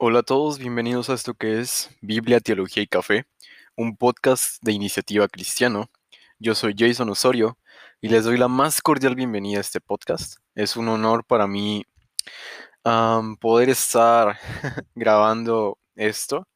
Hola 0.00 0.20
a 0.20 0.22
todos, 0.22 0.60
bienvenidos 0.60 1.10
a 1.10 1.14
esto 1.14 1.34
que 1.34 1.58
es 1.58 1.90
Biblia, 2.00 2.38
Teología 2.38 2.84
y 2.84 2.86
Café, 2.86 3.26
un 3.74 3.96
podcast 3.96 4.62
de 4.62 4.70
iniciativa 4.70 5.26
cristiano. 5.26 5.90
Yo 6.38 6.54
soy 6.54 6.76
Jason 6.78 7.08
Osorio 7.08 7.58
y 8.00 8.08
les 8.08 8.22
doy 8.22 8.38
la 8.38 8.46
más 8.46 8.80
cordial 8.80 9.16
bienvenida 9.16 9.58
a 9.58 9.60
este 9.60 9.80
podcast. 9.80 10.36
Es 10.54 10.76
un 10.76 10.86
honor 10.86 11.24
para 11.24 11.48
mí 11.48 11.84
poder 13.40 13.70
estar 13.70 14.38
grabando 14.94 15.78
esto. 15.96 16.46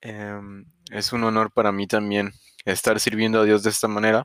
Em, 0.00 0.64
es 0.90 1.12
un 1.12 1.22
honor 1.22 1.52
para 1.52 1.70
mí 1.70 1.86
también 1.86 2.32
estar 2.64 2.98
sirviendo 2.98 3.40
a 3.40 3.44
Dios 3.44 3.62
de 3.62 3.70
esta 3.70 3.86
manera. 3.86 4.24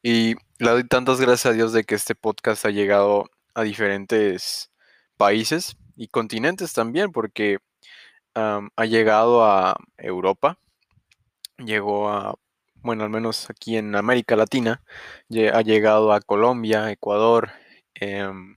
y 0.00 0.34
le 0.58 0.70
doy 0.70 0.86
tantas 0.86 1.20
gracias 1.20 1.46
a 1.46 1.54
Dios 1.54 1.72
de 1.72 1.82
que 1.82 1.96
este 1.96 2.14
podcast 2.14 2.64
ha 2.66 2.70
llegado 2.70 3.28
a 3.54 3.62
diferentes 3.64 4.70
países 5.16 5.76
y 5.96 6.08
continentes 6.08 6.72
también, 6.72 7.12
porque 7.12 7.58
ha 8.34 8.84
llegado 8.84 9.44
a 9.44 9.76
Europa, 9.96 10.58
llegó 11.58 12.08
a, 12.08 12.34
bueno, 12.82 13.04
al 13.04 13.10
menos 13.10 13.48
aquí 13.50 13.76
en 13.76 13.94
América 13.94 14.36
Latina, 14.36 14.82
ha 15.52 15.62
llegado 15.62 16.12
a 16.12 16.20
Colombia, 16.20 16.90
Ecuador, 16.90 17.50
em, 17.94 18.56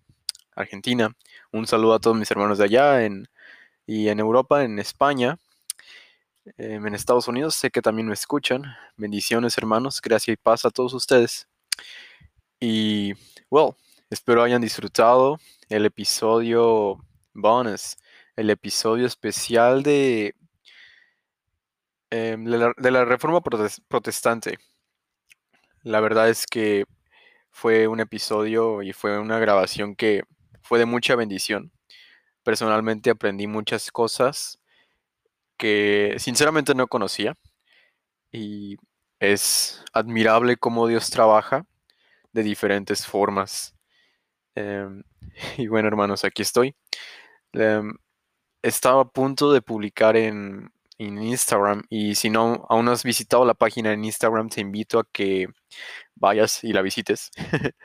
Argentina. 0.56 1.16
Un 1.52 1.68
saludo 1.68 1.94
a 1.96 2.00
todos 2.00 2.18
mis 2.18 2.32
hermanos 2.32 2.58
de 2.58 2.66
allá 2.66 3.06
en, 3.06 3.28
y 3.86 4.10
en 4.10 4.20
Europa, 4.20 4.64
en 4.64 4.80
España, 4.80 5.40
em, 6.58 6.86
en 6.88 6.96
Estados 6.96 7.28
Unidos. 7.28 7.56
Sé 7.56 7.70
que 7.72 7.82
también 7.82 8.08
me 8.08 8.14
escuchan. 8.14 8.64
Bendiciones, 8.98 9.58
hermanos. 9.58 10.02
Gracias 10.02 10.34
y 10.34 10.38
paz 10.38 10.66
a 10.66 10.72
todos 10.72 10.94
ustedes. 10.94 11.48
Y, 12.60 13.14
well, 13.50 13.76
espero 14.10 14.44
hayan 14.44 14.62
disfrutado 14.62 15.40
el 15.70 15.86
episodio 15.86 17.00
bonus, 17.38 17.98
el 18.36 18.50
episodio 18.50 19.06
especial 19.06 19.84
de, 19.84 20.36
em, 22.10 22.46
de, 22.46 22.92
la, 22.92 23.06
Reforma 23.06 23.42
Protestante. 23.42 24.58
La 25.84 26.00
verdad 26.02 26.30
es 26.30 26.46
que 26.46 26.86
fue 27.52 27.88
un 27.88 28.00
episodio 28.00 28.82
y 28.84 28.94
fue 28.94 29.20
una 29.20 29.40
grabación 29.40 29.96
que 29.96 30.24
fue 30.62 30.80
de 30.80 30.86
mucha 30.86 31.16
bendición. 31.16 31.72
Personalmente 32.44 33.10
aprendí 33.12 33.48
muchas 33.48 33.92
cosas 33.92 34.60
que 35.58 36.16
sinceramente 36.20 36.76
no 36.76 36.88
conocía 36.88 37.36
y 38.32 38.78
es 39.20 39.84
admirable 39.94 40.58
cómo 40.58 40.88
Dios 40.88 41.10
trabaja 41.10 41.66
de 42.34 42.44
diferentes 42.44 43.06
formas. 43.08 43.76
Em, 44.56 45.04
y 45.58 45.68
bueno, 45.68 45.88
hermanos, 45.88 46.24
aquí 46.24 46.42
estoy. 46.44 46.76
Em, 47.54 47.94
estaba 48.62 49.02
a 49.04 49.06
punto 49.10 49.52
de 49.54 49.62
publicar 49.62 50.18
en, 50.18 50.72
Instagram 51.00 51.84
y 51.90 52.16
si 52.16 52.30
no 52.32 52.66
aún 52.70 52.86
no 52.86 52.92
has 52.92 53.04
visitado 53.04 53.46
la 53.46 53.54
página 53.54 53.94
en 53.94 54.04
Instagram, 54.06 54.50
te 54.50 54.62
invito 54.62 55.00
a 55.00 55.08
que 55.12 55.48
vayas 56.16 56.64
y 56.64 56.74
la 56.74 56.82
visites. 56.82 57.32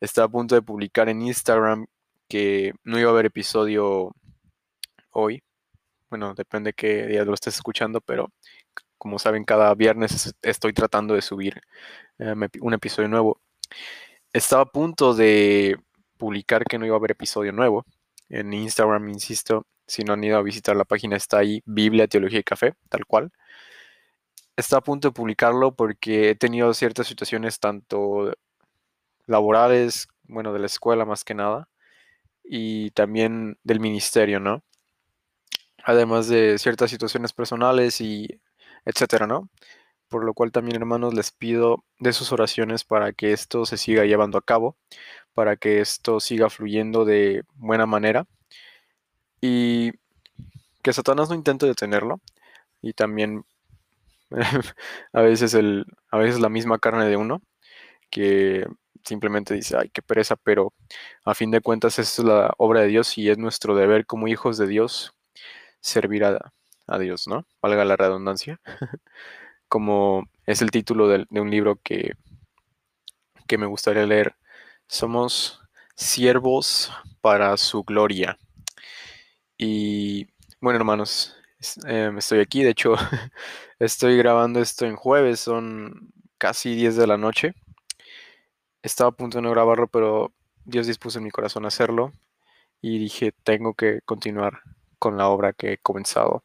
estaba 0.00 0.26
a 0.26 0.30
punto 0.30 0.54
de 0.54 0.62
publicar 0.62 1.08
en 1.08 1.22
Instagram 1.22 1.86
que 2.28 2.74
no 2.84 2.98
iba 2.98 3.10
a 3.10 3.12
haber 3.12 3.26
episodio 3.26 4.14
hoy. 5.12 5.42
Bueno, 6.10 6.34
depende 6.34 6.74
qué 6.74 7.06
día 7.06 7.24
lo 7.24 7.34
estés 7.34 7.56
escuchando, 7.56 8.00
pero 8.02 8.32
como 8.98 9.18
saben, 9.18 9.44
cada 9.44 9.74
viernes 9.74 10.34
estoy 10.42 10.72
tratando 10.74 11.14
de 11.14 11.22
subir 11.22 11.60
em, 12.18 12.48
un 12.60 12.74
episodio 12.74 13.08
nuevo. 13.08 13.40
Estaba 14.32 14.62
a 14.62 14.66
punto 14.66 15.14
de 15.14 15.78
publicar 16.18 16.64
que 16.64 16.78
no 16.78 16.86
iba 16.86 16.96
a 16.96 16.98
haber 16.98 17.12
episodio 17.12 17.52
nuevo 17.52 17.86
en 18.28 18.52
Instagram, 18.52 19.08
insisto, 19.08 19.66
si 19.86 20.04
no 20.04 20.12
han 20.12 20.24
ido 20.24 20.38
a 20.38 20.42
visitar 20.42 20.76
la 20.76 20.84
página, 20.84 21.16
está 21.16 21.38
ahí, 21.38 21.62
Biblia, 21.64 22.08
Teología 22.08 22.40
y 22.40 22.44
Café, 22.44 22.74
tal 22.88 23.06
cual. 23.06 23.32
Está 24.56 24.78
a 24.78 24.80
punto 24.82 25.08
de 25.08 25.12
publicarlo 25.12 25.74
porque 25.74 26.30
he 26.30 26.34
tenido 26.34 26.74
ciertas 26.74 27.06
situaciones 27.06 27.60
tanto 27.60 28.32
laborales, 29.26 30.08
bueno, 30.24 30.52
de 30.52 30.58
la 30.58 30.66
escuela 30.66 31.04
más 31.04 31.24
que 31.24 31.34
nada, 31.34 31.68
y 32.44 32.90
también 32.92 33.58
del 33.64 33.80
ministerio, 33.80 34.40
¿no? 34.40 34.62
Además 35.84 36.28
de 36.28 36.58
ciertas 36.58 36.90
situaciones 36.90 37.32
personales 37.32 38.00
y 38.00 38.40
etcétera, 38.84 39.26
¿no? 39.26 39.50
Por 40.08 40.24
lo 40.24 40.34
cual 40.34 40.52
también, 40.52 40.76
hermanos, 40.76 41.14
les 41.14 41.32
pido 41.32 41.84
de 41.98 42.12
sus 42.12 42.32
oraciones 42.32 42.84
para 42.84 43.12
que 43.12 43.32
esto 43.32 43.66
se 43.66 43.76
siga 43.76 44.04
llevando 44.04 44.38
a 44.38 44.42
cabo, 44.42 44.76
para 45.34 45.56
que 45.56 45.80
esto 45.80 46.20
siga 46.20 46.50
fluyendo 46.50 47.04
de 47.04 47.44
buena 47.56 47.86
manera 47.86 48.26
y 49.40 49.92
que 50.82 50.92
Satanás 50.92 51.28
no 51.28 51.34
intente 51.34 51.66
detenerlo 51.66 52.20
y 52.82 52.92
también 52.94 53.44
a 55.12 55.22
veces 55.22 55.54
el 55.54 55.86
a 56.10 56.18
veces 56.18 56.40
la 56.40 56.48
misma 56.48 56.78
carne 56.78 57.06
de 57.06 57.16
uno 57.16 57.42
que 58.10 58.66
simplemente 59.04 59.54
dice, 59.54 59.76
ay, 59.78 59.90
qué 59.90 60.02
pereza, 60.02 60.36
pero 60.36 60.72
a 61.24 61.34
fin 61.34 61.50
de 61.50 61.60
cuentas 61.60 61.98
es 61.98 62.18
la 62.18 62.52
obra 62.58 62.82
de 62.82 62.88
Dios 62.88 63.16
y 63.18 63.30
es 63.30 63.38
nuestro 63.38 63.74
deber 63.74 64.06
como 64.06 64.28
hijos 64.28 64.58
de 64.58 64.66
Dios 64.66 65.12
servir 65.80 66.24
a, 66.24 66.52
Dios, 66.98 67.28
¿no? 67.28 67.46
Valga 67.62 67.84
la 67.84 67.96
redundancia. 67.96 68.60
como 69.68 70.28
es 70.46 70.62
el 70.62 70.70
título 70.70 71.08
de, 71.08 71.26
un 71.30 71.50
libro 71.50 71.80
que, 71.82 72.14
que 73.46 73.58
me 73.58 73.66
gustaría 73.66 74.06
leer 74.06 74.34
somos 74.88 75.60
siervos 75.94 76.90
para 77.20 77.56
su 77.56 77.84
gloria. 77.84 78.38
Y 79.56 80.26
bueno, 80.60 80.78
hermanos, 80.78 81.36
em, 81.86 82.18
estoy 82.18 82.40
aquí. 82.40 82.62
De 82.62 82.70
hecho, 82.70 82.94
estoy 83.78 84.16
grabando 84.16 84.60
esto 84.60 84.86
en 84.86 84.96
jueves, 84.96 85.40
son 85.40 86.12
casi 86.38 86.74
10 86.74 86.96
de 86.96 87.06
la 87.06 87.18
noche. 87.18 87.54
Estaba 88.82 89.10
a 89.10 89.12
punto 89.12 89.38
de 89.38 89.42
no 89.42 89.50
grabarlo, 89.50 89.88
pero 89.88 90.32
Dios 90.64 90.86
dispuso 90.86 91.18
en 91.18 91.24
mi 91.24 91.30
corazón 91.30 91.66
hacerlo. 91.66 92.12
Y 92.80 92.98
dije, 92.98 93.32
tengo 93.44 93.74
que 93.74 94.00
continuar 94.04 94.60
con 94.98 95.16
la 95.18 95.28
obra 95.28 95.52
que 95.52 95.74
he 95.74 95.78
comenzado. 95.78 96.42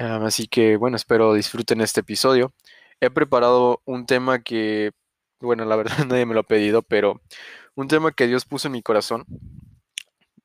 Así 0.00 0.48
que 0.48 0.76
bueno, 0.78 0.96
espero 0.96 1.34
disfruten 1.34 1.82
este 1.82 2.00
episodio. 2.00 2.54
He 3.00 3.10
preparado 3.10 3.82
un 3.84 4.06
tema 4.06 4.42
que 4.42 4.92
bueno, 5.40 5.64
la 5.66 5.76
verdad 5.76 5.98
nadie 6.08 6.24
me 6.26 6.34
lo 6.34 6.40
ha 6.40 6.44
pedido, 6.44 6.82
pero 6.82 7.20
un 7.74 7.88
tema 7.88 8.12
que 8.12 8.26
Dios 8.26 8.46
puso 8.46 8.68
en 8.68 8.72
mi 8.72 8.82
corazón. 8.82 9.26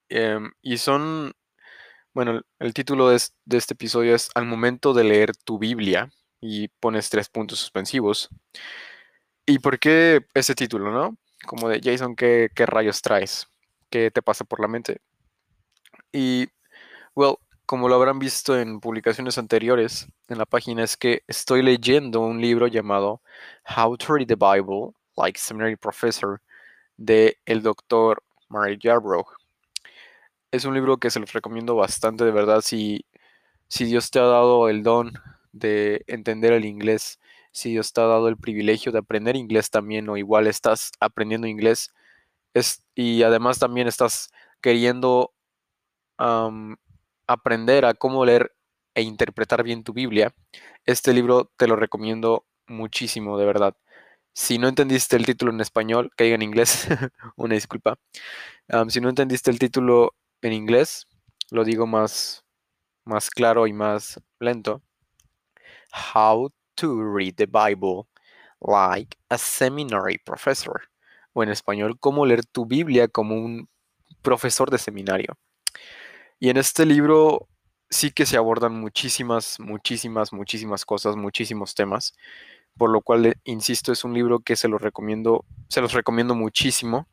Em, 0.10 0.52
y 0.62 0.78
son, 0.78 1.34
bueno, 2.14 2.42
el 2.60 2.74
título 2.74 3.10
de, 3.10 3.16
este 3.16 3.74
episodio 3.74 4.16
es 4.16 4.30
Al 4.36 4.46
momento 4.46 4.94
de 4.94 5.04
leer 5.06 5.36
tu 5.38 5.58
Biblia 5.58 6.10
y 6.42 6.68
pones 6.80 7.10
tres 7.10 7.30
puntos 7.30 7.60
suspensivos. 7.60 8.30
¿Y 9.46 9.60
por 9.60 9.80
qué 9.80 10.26
ese 10.34 10.56
título, 10.56 10.92
no? 10.92 11.18
Como 11.46 11.70
de 11.70 11.80
Jason, 11.84 12.16
¿qué, 12.16 12.50
qué 12.54 12.66
rayos 12.66 13.02
traes? 13.02 13.48
¿Qué 13.90 14.12
te 14.12 14.22
pasa 14.22 14.44
por 14.44 14.60
la 14.60 14.68
mente? 14.68 15.00
Y, 16.12 16.50
well, 17.16 17.38
como 17.66 17.90
lo 17.90 17.96
habrán 17.96 18.20
visto 18.20 18.58
en 18.58 18.80
publicaciones 18.80 19.38
anteriores 19.38 20.08
en 20.28 20.38
la 20.38 20.46
página, 20.46 20.84
es 20.84 20.98
que 20.98 21.24
estoy 21.28 21.62
leyendo 21.62 22.22
un 22.22 22.40
libro 22.40 22.68
llamado 22.68 23.22
How 23.76 23.98
to 23.98 24.14
Read 24.14 24.28
the 24.28 24.36
Bible 24.36 24.92
Like 25.18 25.40
Seminary 25.40 25.76
Professor 25.76 26.42
de 26.98 27.38
el 27.46 27.62
doctor 27.62 28.24
Mary 28.50 28.78
Yarbrough. 28.80 29.26
Es 30.52 30.66
un 30.66 30.74
libro 30.74 30.98
que 30.98 31.10
se 31.10 31.20
los 31.20 31.34
recomiendo 31.34 31.76
bastante, 31.76 32.24
de 32.24 32.32
verdad, 32.32 32.62
si, 32.62 33.06
si 33.68 33.86
Dios 33.86 34.12
te 34.12 34.20
ha 34.20 34.24
dado 34.24 34.70
el 34.70 34.84
don 34.84 35.14
de 35.52 36.04
entender 36.08 36.54
el 36.54 36.66
inglés, 36.66 37.20
si 37.52 37.72
Dios 37.72 37.94
te 37.94 38.02
ha 38.02 38.06
dado 38.06 38.28
el 38.28 38.38
privilegio 38.38 38.92
de 38.92 39.00
aprender 39.00 39.36
inglés 39.36 39.70
también, 39.70 40.08
o 40.10 40.18
igual 40.18 40.48
estás 40.48 40.92
aprendiendo 41.00 41.48
inglés, 41.48 41.94
es, 42.54 42.84
y 42.96 43.24
además 43.24 43.60
también 43.60 43.88
estás 43.88 44.30
queriendo 44.62 45.34
aprender 47.28 47.86
a 47.86 47.94
cómo 47.94 48.26
leer 48.26 48.56
e 48.94 49.02
interpretar 49.02 49.64
bien 49.64 49.84
tu 49.84 49.94
Biblia, 49.94 50.34
este 50.86 51.14
libro 51.14 51.52
te 51.58 51.68
lo 51.68 51.76
recomiendo 51.76 52.46
muchísimo, 52.68 53.38
de 53.38 53.46
verdad. 53.46 53.76
Si 54.34 54.58
no 54.58 54.68
entendiste 54.68 55.16
el 55.16 55.26
título 55.26 55.52
en 55.52 55.62
español, 55.62 56.12
que 56.18 56.26
diga 56.26 56.36
en 56.36 56.42
inglés, 56.42 56.88
una 57.36 57.56
disculpa. 57.56 57.98
si 58.90 59.02
no 59.02 59.10
entendiste 59.10 59.52
el 59.52 59.60
título 59.60 60.16
en 60.42 60.54
inglés, 60.54 61.08
lo 61.52 61.64
digo 61.64 61.88
más, 61.88 62.46
más 63.06 63.30
claro 63.30 63.68
y 63.68 63.74
más 63.74 64.22
lento. 64.40 64.82
How 66.14 66.52
to 66.76 67.02
read 67.02 67.36
the 67.36 67.46
Bible 67.46 68.08
like 68.60 69.18
a 69.30 69.38
seminary 69.38 70.18
professor. 70.18 70.90
O 71.34 71.44
en 71.44 71.50
español, 71.50 72.00
cómo 72.00 72.26
leer 72.26 72.46
tu 72.46 72.66
Biblia 72.66 73.08
como 73.08 73.36
un 73.36 73.70
profesor 74.22 74.72
de 74.72 74.78
seminario. 74.78 75.38
Y 76.46 76.52
en 76.52 76.58
este 76.58 76.86
libro 76.86 77.50
sí 77.90 78.12
que 78.12 78.28
se 78.28 78.38
abordan 78.38 78.80
muchísimas, 78.80 79.60
muchísimas, 79.60 80.32
muchísimas 80.32 80.86
cosas, 80.86 81.16
muchísimos 81.16 81.74
temas, 81.74 82.14
por 82.78 82.92
lo 82.92 83.02
cual, 83.02 83.36
insisto, 83.46 83.92
es 83.92 84.04
un 84.04 84.14
libro 84.14 84.42
que 84.42 84.56
se 84.56 84.68
los 84.68 84.80
recomiendo, 84.80 85.44
se 85.70 85.82
los 85.82 85.94
recomiendo 85.94 86.36
muchísimo. 86.36 87.08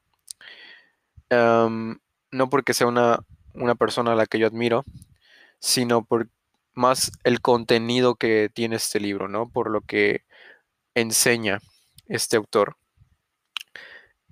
no 1.31 2.51
porque 2.51 2.75
sea 2.75 2.87
una, 2.87 3.21
una 3.55 3.75
persona 3.75 4.13
a 4.13 4.17
la 4.17 4.27
que 4.27 4.39
yo 4.39 4.47
admiro, 4.47 4.85
sino 5.61 6.05
por 6.05 6.29
más 6.75 7.11
el 7.25 7.41
contenido 7.41 8.17
que 8.17 8.51
tiene 8.53 8.77
este 8.77 9.01
libro, 9.01 9.29
¿no? 9.29 9.49
Por 9.49 9.71
lo 9.71 9.81
que 9.81 10.27
enseña 10.95 11.61
este 12.07 12.37
autor. 12.37 12.77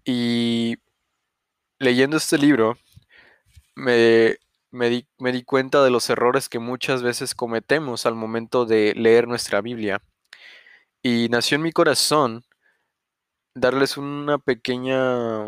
Y 0.05 0.77
leyendo 1.79 2.19
este 2.19 2.37
libro, 2.37 2.77
me, 3.75 4.37
di, 4.73 5.07
me 5.19 5.33
di 5.33 5.43
cuenta 5.43 5.83
de 5.83 5.91
los 5.91 6.09
errores 6.11 6.49
que 6.49 6.59
muchas 6.59 7.03
veces 7.03 7.35
cometemos 7.35 8.07
al 8.07 8.15
momento 8.15 8.67
de 8.67 8.95
leer 8.95 9.27
nuestra 9.29 9.61
Biblia. 9.61 10.03
Y 11.03 11.29
nació 11.31 11.57
en 11.57 11.63
mi 11.63 11.73
corazón 11.73 12.45
darles 13.55 13.97
una 13.97 14.39
pequeña 14.39 15.47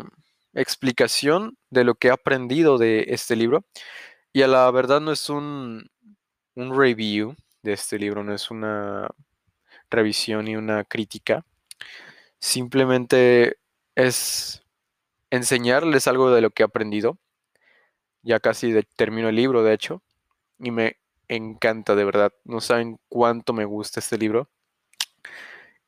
explicación 0.53 1.57
de 1.69 1.83
lo 1.83 1.95
que 1.95 2.09
he 2.09 2.11
aprendido 2.11 2.77
de 2.77 3.05
este 3.09 3.35
libro. 3.35 3.65
Y 4.33 4.41
a 4.41 4.47
la 4.47 4.69
verdad 4.71 5.01
no 5.01 5.11
es 5.11 5.29
un, 5.29 5.89
un 6.55 6.77
review 6.77 7.35
de 7.61 7.73
este 7.73 7.99
libro, 7.99 8.23
no 8.23 8.33
es 8.33 8.51
una 8.51 9.07
revisión 9.89 10.47
y 10.47 10.55
una 10.55 10.83
crítica. 10.83 11.45
Simplemente 12.39 13.57
es 13.95 14.63
enseñarles 15.31 16.07
algo 16.07 16.31
de 16.31 16.41
lo 16.41 16.51
que 16.51 16.63
he 16.63 16.65
aprendido. 16.65 17.17
Ya 18.23 18.39
casi 18.39 18.73
termino 18.95 19.29
el 19.29 19.35
libro, 19.35 19.63
de 19.63 19.73
hecho, 19.73 20.01
y 20.59 20.71
me 20.71 20.97
encanta, 21.27 21.95
de 21.95 22.05
verdad. 22.05 22.33
No 22.45 22.61
saben 22.61 22.99
cuánto 23.09 23.53
me 23.53 23.65
gusta 23.65 23.99
este 23.99 24.17
libro. 24.17 24.49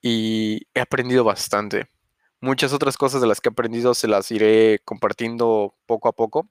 Y 0.02 0.68
he 0.74 0.82
aprendido 0.82 1.24
bastante. 1.24 1.90
Muchas 2.42 2.74
otras 2.74 2.98
cosas 2.98 3.22
de 3.22 3.28
las 3.28 3.42
que 3.42 3.50
he 3.50 3.52
aprendido 3.52 3.94
se 3.96 4.08
las 4.08 4.30
iré 4.32 4.80
compartiendo 4.86 5.76
poco 5.88 6.10
a 6.10 6.14
poco. 6.14 6.50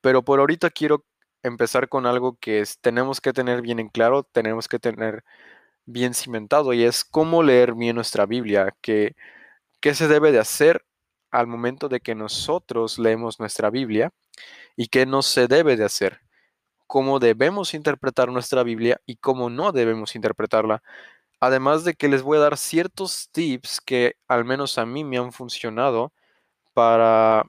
Pero 0.00 0.24
por 0.24 0.40
ahorita 0.40 0.70
quiero 0.70 1.04
empezar 1.42 1.88
con 1.88 2.06
algo 2.06 2.38
que 2.40 2.64
tenemos 2.80 3.20
que 3.20 3.32
tener 3.32 3.62
bien 3.62 3.78
en 3.80 3.88
claro, 3.88 4.24
tenemos 4.24 4.68
que 4.68 4.78
tener 4.78 5.24
bien 5.86 6.14
cimentado 6.14 6.72
y 6.74 6.84
es 6.84 7.04
cómo 7.04 7.42
leer 7.42 7.74
bien 7.74 7.96
nuestra 7.96 8.26
Biblia, 8.26 8.74
que, 8.82 9.16
qué 9.80 9.94
se 9.94 10.08
debe 10.08 10.32
de 10.32 10.40
hacer 10.40 10.84
al 11.36 11.46
momento 11.46 11.88
de 11.90 12.00
que 12.00 12.14
nosotros 12.14 12.98
leemos 12.98 13.38
nuestra 13.38 13.68
Biblia 13.68 14.10
y 14.74 14.88
qué 14.88 15.04
no 15.04 15.20
se 15.20 15.48
debe 15.48 15.76
de 15.76 15.84
hacer, 15.84 16.20
cómo 16.86 17.18
debemos 17.18 17.74
interpretar 17.74 18.30
nuestra 18.30 18.62
Biblia 18.62 19.00
y 19.04 19.16
cómo 19.16 19.50
no 19.50 19.70
debemos 19.72 20.16
interpretarla. 20.16 20.82
Además 21.38 21.84
de 21.84 21.92
que 21.92 22.08
les 22.08 22.22
voy 22.22 22.38
a 22.38 22.40
dar 22.40 22.56
ciertos 22.56 23.28
tips 23.32 23.82
que 23.82 24.16
al 24.28 24.46
menos 24.46 24.78
a 24.78 24.86
mí 24.86 25.04
me 25.04 25.18
han 25.18 25.30
funcionado 25.30 26.12
para 26.72 27.44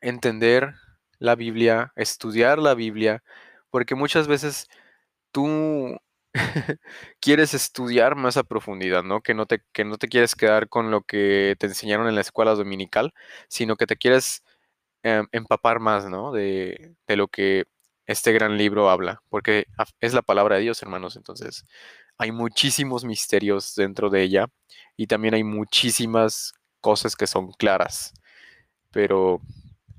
entender 0.00 0.74
la 1.20 1.36
Biblia, 1.36 1.92
estudiar 1.94 2.58
la 2.58 2.74
Biblia, 2.74 3.22
porque 3.70 3.94
muchas 3.94 4.26
veces 4.26 4.68
tú 5.30 5.96
quieres 7.20 7.54
estudiar 7.54 8.16
más 8.16 8.36
a 8.36 8.44
profundidad, 8.44 9.02
¿no? 9.02 9.22
Que 9.22 9.34
no, 9.34 9.46
te, 9.46 9.62
que 9.72 9.84
no 9.84 9.98
te 9.98 10.08
quieres 10.08 10.34
quedar 10.34 10.68
con 10.68 10.90
lo 10.90 11.02
que 11.02 11.56
te 11.58 11.66
enseñaron 11.66 12.08
en 12.08 12.14
la 12.14 12.20
escuela 12.20 12.54
dominical, 12.54 13.14
sino 13.48 13.76
que 13.76 13.86
te 13.86 13.96
quieres 13.96 14.42
em, 15.02 15.26
empapar 15.32 15.80
más, 15.80 16.06
¿no? 16.10 16.32
De, 16.32 16.94
de 17.06 17.16
lo 17.16 17.28
que 17.28 17.64
este 18.06 18.32
gran 18.32 18.58
libro 18.58 18.90
habla, 18.90 19.22
porque 19.30 19.66
es 20.00 20.14
la 20.14 20.22
palabra 20.22 20.56
de 20.56 20.62
Dios, 20.62 20.82
hermanos. 20.82 21.16
Entonces, 21.16 21.66
hay 22.18 22.32
muchísimos 22.32 23.04
misterios 23.04 23.74
dentro 23.74 24.10
de 24.10 24.22
ella 24.22 24.48
y 24.96 25.06
también 25.08 25.34
hay 25.34 25.44
muchísimas 25.44 26.54
cosas 26.80 27.16
que 27.16 27.26
son 27.26 27.52
claras, 27.52 28.14
pero 28.92 29.40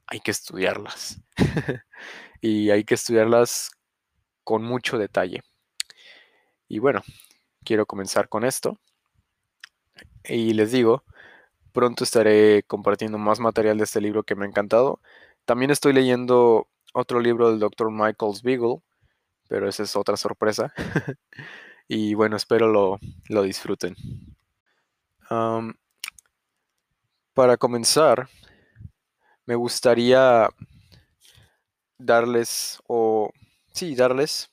hay 0.07 0.19
que 0.21 0.31
estudiarlas. 0.31 1.21
y 2.41 2.69
hay 2.71 2.83
que 2.85 2.95
estudiarlas 2.95 3.71
con 4.43 4.63
mucho 4.63 4.97
detalle. 4.97 5.43
Y 6.67 6.79
bueno, 6.79 7.01
quiero 7.63 7.85
comenzar 7.85 8.29
con 8.29 8.45
esto. 8.45 8.77
Y 10.23 10.53
les 10.53 10.71
digo, 10.71 11.03
pronto 11.71 12.03
estaré 12.03 12.63
compartiendo 12.63 13.17
más 13.17 13.39
material 13.39 13.77
de 13.77 13.85
este 13.85 14.01
libro 14.01 14.23
que 14.23 14.35
me 14.35 14.45
ha 14.45 14.49
encantado. 14.49 15.01
También 15.45 15.71
estoy 15.71 15.93
leyendo 15.93 16.67
otro 16.93 17.19
libro 17.19 17.49
del 17.49 17.59
Dr. 17.59 17.91
Michael 17.91 18.35
Spiegel, 18.35 18.77
pero 19.47 19.69
esa 19.69 19.83
es 19.83 19.95
otra 19.95 20.17
sorpresa. 20.17 20.73
y 21.87 22.13
bueno, 22.15 22.35
espero 22.35 22.67
lo, 22.67 22.99
lo 23.29 23.43
disfruten. 23.43 23.95
para 27.33 27.57
comenzar, 27.57 28.27
me 29.45 29.55
gustaría 29.55 30.49
darles, 31.97 32.79
o 32.87 33.31
sí, 33.73 33.95
darles 33.95 34.49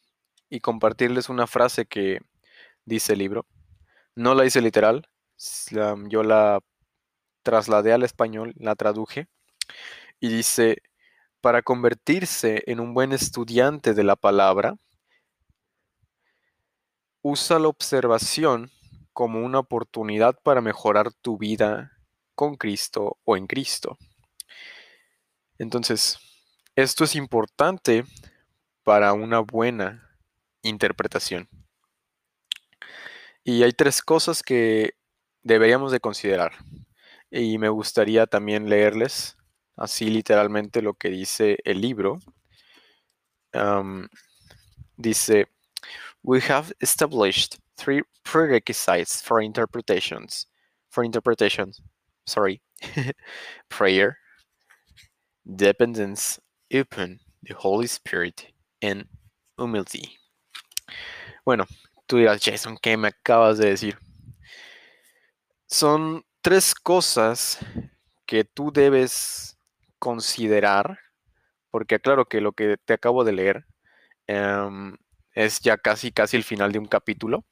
y 0.50 0.61
compartirles 0.61 1.29
una 1.29 1.46
frase 1.46 1.87
que 1.87 2.20
dice 2.85 3.14
el 3.14 3.20
libro. 3.20 3.46
No 4.14 4.35
la 4.35 4.44
hice 4.44 4.61
literal, 4.61 5.08
yo 6.08 6.23
la 6.23 6.61
trasladé 7.43 7.93
al 7.93 8.02
español, 8.02 8.55
la 8.56 8.75
traduje 8.75 9.29
y 10.20 10.29
dice, 10.29 10.82
para 11.41 11.62
convertirse 11.62 12.62
en 12.67 12.81
un 12.81 12.94
buen 12.94 13.12
estudiante 13.12 13.93
de 13.94 14.05
la 14.05 14.17
palabra, 14.17 14.76
usa 17.23 17.58
la 17.58 17.69
observación 17.69 18.70
como 19.12 19.44
una 19.44 19.61
oportunidad 19.61 20.38
para 20.43 20.61
mejorar 20.61 21.12
tu 21.12 21.38
vida 21.38 21.93
con 22.35 22.56
Cristo 22.56 23.19
o 23.25 23.37
en 23.37 23.47
Cristo. 23.47 23.97
Entonces, 25.58 26.19
esto 26.75 27.05
es 27.05 27.14
importante 27.14 28.05
para 28.82 29.12
una 29.12 29.38
buena 29.38 30.04
interpretación. 30.64 31.49
Y 33.44 33.62
hay 33.62 33.72
tres 33.72 34.02
cosas 34.02 34.43
que 34.43 34.94
deberíamos 35.43 35.93
de 35.93 36.00
considerar. 36.00 36.52
Y 37.31 37.58
me 37.58 37.69
gustaría 37.69 38.26
también 38.26 38.69
leerles 38.69 39.37
así 39.76 40.06
literalmente 40.06 40.82
lo 40.82 40.94
que 40.94 41.11
dice 41.11 41.58
el 41.64 41.81
libro. 41.81 42.19
dice, 44.96 45.46
we 46.22 46.40
have 46.40 46.72
established 46.81 47.58
three 47.76 48.02
prerequisites 48.25 49.22
for 49.22 49.40
interpretations. 49.40 50.46
For 50.90 51.05
interpretation, 51.05 51.72
sorry. 52.26 52.62
Prayer, 53.69 54.19
dependence 55.44 56.38
upon 56.72 57.20
the 57.43 57.55
Holy 57.55 57.87
Spirit, 57.87 58.46
and 58.81 59.06
humility. 59.59 60.18
Bueno, 61.45 61.67
tú 62.07 62.19
dirás, 62.19 62.41
Jason, 62.43 62.79
¿qué 62.81 62.97
me 62.97 63.09
acabas 63.09 63.59
de 63.59 63.71
decir? 63.71 63.99
Son 65.67 66.25
tres 66.41 66.75
cosas 66.75 67.59
que 68.26 68.45
tú 68.45 68.73
debes 68.73 69.59
considerar, 69.99 70.99
porque 71.71 72.00
claro 72.00 72.26
que 72.26 72.41
lo 72.41 72.53
que 72.53 72.76
te 72.85 72.95
acabo 72.95 73.25
de 73.25 73.33
leer 73.33 73.67
em, 74.26 74.97
es 75.35 75.61
ya 75.61 75.79
casi, 75.79 76.12
casi 76.12 76.37
el 76.37 76.45
final 76.45 76.73
de 76.73 76.79
un 76.81 76.87
capítulo. 76.87 77.45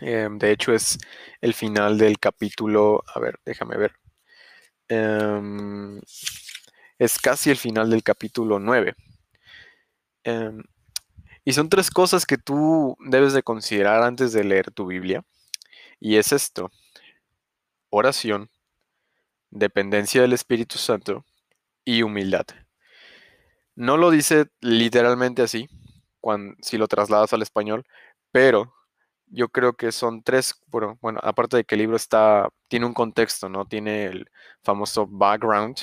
Em, 0.00 0.38
de 0.38 0.52
hecho, 0.52 0.72
es 0.74 0.98
el 1.40 1.54
final 1.54 1.98
del 1.98 2.18
capítulo, 2.18 3.02
a 3.14 3.20
ver, 3.20 3.38
déjame 3.44 3.76
ver. 3.76 3.92
Em, 4.88 6.00
es 6.98 7.18
casi 7.18 7.50
el 7.50 7.56
final 7.56 7.90
del 7.90 8.02
capítulo 8.02 8.58
9. 8.58 8.94
Y 11.46 11.52
son 11.52 11.68
tres 11.68 11.92
cosas 11.92 12.26
que 12.26 12.38
tú 12.38 12.96
debes 12.98 13.32
de 13.32 13.44
considerar 13.44 14.02
antes 14.02 14.32
de 14.32 14.42
leer 14.42 14.72
tu 14.72 14.84
Biblia. 14.84 15.24
Y 16.00 16.16
es 16.16 16.32
esto. 16.32 16.72
Oración, 17.88 18.50
dependencia 19.50 20.20
del 20.20 20.32
Espíritu 20.32 20.76
Santo 20.76 21.24
y 21.84 22.02
humildad. 22.02 22.46
No 23.76 23.96
lo 23.96 24.10
dice 24.10 24.46
literalmente 24.60 25.42
así, 25.42 25.68
cuando, 26.20 26.56
si 26.62 26.78
lo 26.78 26.88
trasladas 26.88 27.32
al 27.32 27.42
español, 27.42 27.86
pero 28.32 28.74
yo 29.28 29.48
creo 29.48 29.74
que 29.74 29.92
son 29.92 30.24
tres, 30.24 30.52
bueno, 30.66 30.98
bueno, 31.00 31.20
aparte 31.22 31.58
de 31.58 31.64
que 31.64 31.76
el 31.76 31.82
libro 31.82 31.96
está, 31.96 32.48
tiene 32.66 32.86
un 32.86 32.94
contexto, 32.94 33.48
¿no? 33.48 33.66
Tiene 33.66 34.06
el 34.06 34.28
famoso 34.64 35.06
background 35.06 35.76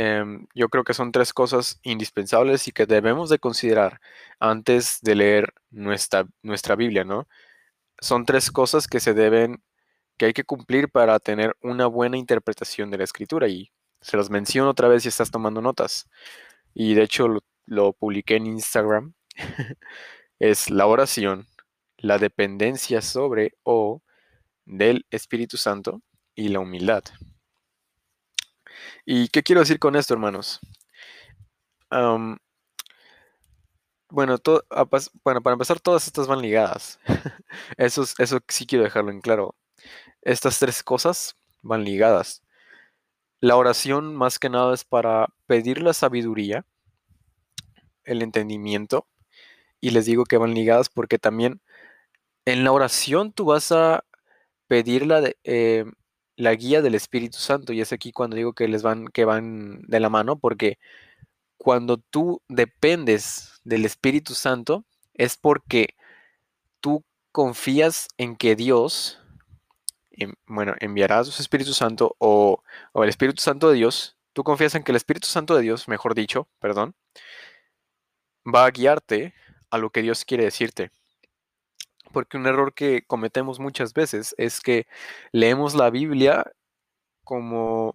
Em, 0.00 0.46
yo 0.54 0.68
creo 0.68 0.84
que 0.84 0.94
son 0.94 1.10
tres 1.10 1.32
cosas 1.32 1.80
indispensables 1.82 2.68
y 2.68 2.72
que 2.72 2.86
debemos 2.86 3.30
de 3.30 3.40
considerar 3.40 4.00
antes 4.38 5.00
de 5.02 5.16
leer 5.16 5.54
nuestra, 5.70 6.28
nuestra 6.40 6.76
Biblia, 6.76 7.02
¿no? 7.02 7.26
Son 8.00 8.24
tres 8.24 8.52
cosas 8.52 8.86
que 8.86 9.00
se 9.00 9.12
deben, 9.14 9.60
que 10.16 10.26
hay 10.26 10.34
que 10.34 10.44
cumplir 10.44 10.88
para 10.90 11.18
tener 11.18 11.56
una 11.62 11.88
buena 11.88 12.16
interpretación 12.16 12.92
de 12.92 12.98
la 12.98 13.04
escritura 13.04 13.48
y 13.48 13.72
se 14.00 14.16
los 14.16 14.30
menciono 14.30 14.70
otra 14.70 14.88
vez 14.88 15.02
si 15.02 15.08
estás 15.08 15.32
tomando 15.32 15.62
notas. 15.62 16.08
Y 16.74 16.94
de 16.94 17.02
hecho 17.02 17.28
lo, 17.28 17.40
lo 17.66 17.92
publiqué 17.92 18.36
en 18.36 18.46
Instagram. 18.46 19.14
es 20.38 20.70
la 20.70 20.86
oración, 20.86 21.48
la 21.98 22.18
dependencia 22.18 23.02
sobre 23.02 23.54
o 23.64 24.02
del 24.64 25.06
Espíritu 25.10 25.56
Santo 25.56 26.02
y 26.36 26.50
la 26.50 26.60
humildad. 26.60 27.04
¿Y 29.10 29.28
qué 29.28 29.42
quiero 29.42 29.60
decir 29.62 29.78
con 29.78 29.96
esto, 29.96 30.12
hermanos? 30.12 30.60
bueno, 34.10 34.36
bueno, 35.24 35.42
para 35.42 35.54
empezar, 35.54 35.80
todas 35.80 36.06
estas 36.06 36.26
van 36.26 36.42
ligadas. 36.42 37.00
eso, 37.78 38.04
eso 38.18 38.40
sí 38.48 38.66
quiero 38.66 38.84
dejarlo 38.84 39.10
en 39.10 39.22
claro. 39.22 39.54
Estas 40.20 40.58
tres 40.58 40.82
cosas 40.82 41.36
van 41.62 41.84
ligadas. 41.84 42.42
La 43.40 43.56
oración 43.56 44.14
más 44.14 44.38
que 44.38 44.50
nada 44.50 44.74
es 44.74 44.84
para 44.84 45.28
pedir 45.46 45.80
la 45.80 45.94
sabiduría, 45.94 46.66
el 48.04 48.20
entendimiento, 48.20 49.06
y 49.80 49.88
les 49.88 50.04
digo 50.04 50.24
que 50.24 50.36
van 50.36 50.52
ligadas 50.52 50.90
porque 50.90 51.18
también 51.18 51.62
en 52.44 52.62
la 52.62 52.72
oración 52.72 53.32
tú 53.32 53.46
vas 53.46 53.72
a 53.72 54.04
pedir 54.66 55.06
la, 55.06 55.32
eh, 55.44 55.86
la 56.38 56.54
guía 56.54 56.82
del 56.82 56.94
Espíritu 56.94 57.38
Santo, 57.38 57.72
y 57.72 57.80
es 57.80 57.92
aquí 57.92 58.12
cuando 58.12 58.36
digo 58.36 58.52
que 58.52 58.68
les 58.68 58.82
van, 58.82 59.08
que 59.08 59.24
van 59.24 59.82
de 59.82 59.98
la 60.00 60.08
mano, 60.08 60.38
porque 60.38 60.78
cuando 61.58 61.98
tú 61.98 62.42
dependes 62.48 63.60
del 63.64 63.84
Espíritu 63.84 64.34
Santo, 64.34 64.84
es 65.14 65.36
porque 65.36 65.96
tú 66.80 67.04
confías 67.32 68.06
en 68.18 68.36
que 68.36 68.54
Dios, 68.54 69.20
bueno, 70.46 70.74
enviará 70.78 71.18
a 71.18 71.24
su 71.24 71.42
Espíritu 71.42 71.74
Santo 71.74 72.14
o, 72.18 72.62
o 72.92 73.02
el 73.02 73.10
Espíritu 73.10 73.42
Santo 73.42 73.68
de 73.70 73.74
Dios, 73.74 74.16
tú 74.32 74.44
confías 74.44 74.76
en 74.76 74.84
que 74.84 74.92
el 74.92 74.96
Espíritu 74.96 75.26
Santo 75.26 75.56
de 75.56 75.62
Dios, 75.62 75.88
mejor 75.88 76.14
dicho, 76.14 76.48
perdón, 76.60 76.94
va 78.46 78.64
a 78.64 78.70
guiarte 78.70 79.34
a 79.70 79.78
lo 79.78 79.90
que 79.90 80.02
Dios 80.02 80.24
quiere 80.24 80.44
decirte. 80.44 80.92
Porque 82.12 82.36
un 82.36 82.46
error 82.46 82.74
que 82.74 83.02
cometemos 83.06 83.60
muchas 83.60 83.94
veces 83.94 84.34
es 84.38 84.60
que 84.60 84.86
leemos 85.32 85.74
la 85.74 85.90
Biblia 85.90 86.52
como 87.24 87.94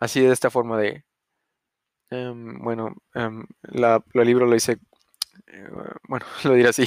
así 0.00 0.20
de 0.20 0.32
esta 0.32 0.50
forma 0.50 0.78
de, 0.78 1.04
em, 2.10 2.58
bueno, 2.60 2.94
em, 3.14 3.46
la, 3.62 4.04
el 4.14 4.26
libro 4.26 4.46
lo 4.46 4.54
dice, 4.54 4.78
eh, 5.48 5.68
bueno, 6.08 6.26
lo 6.44 6.54
diré 6.54 6.68
así, 6.68 6.86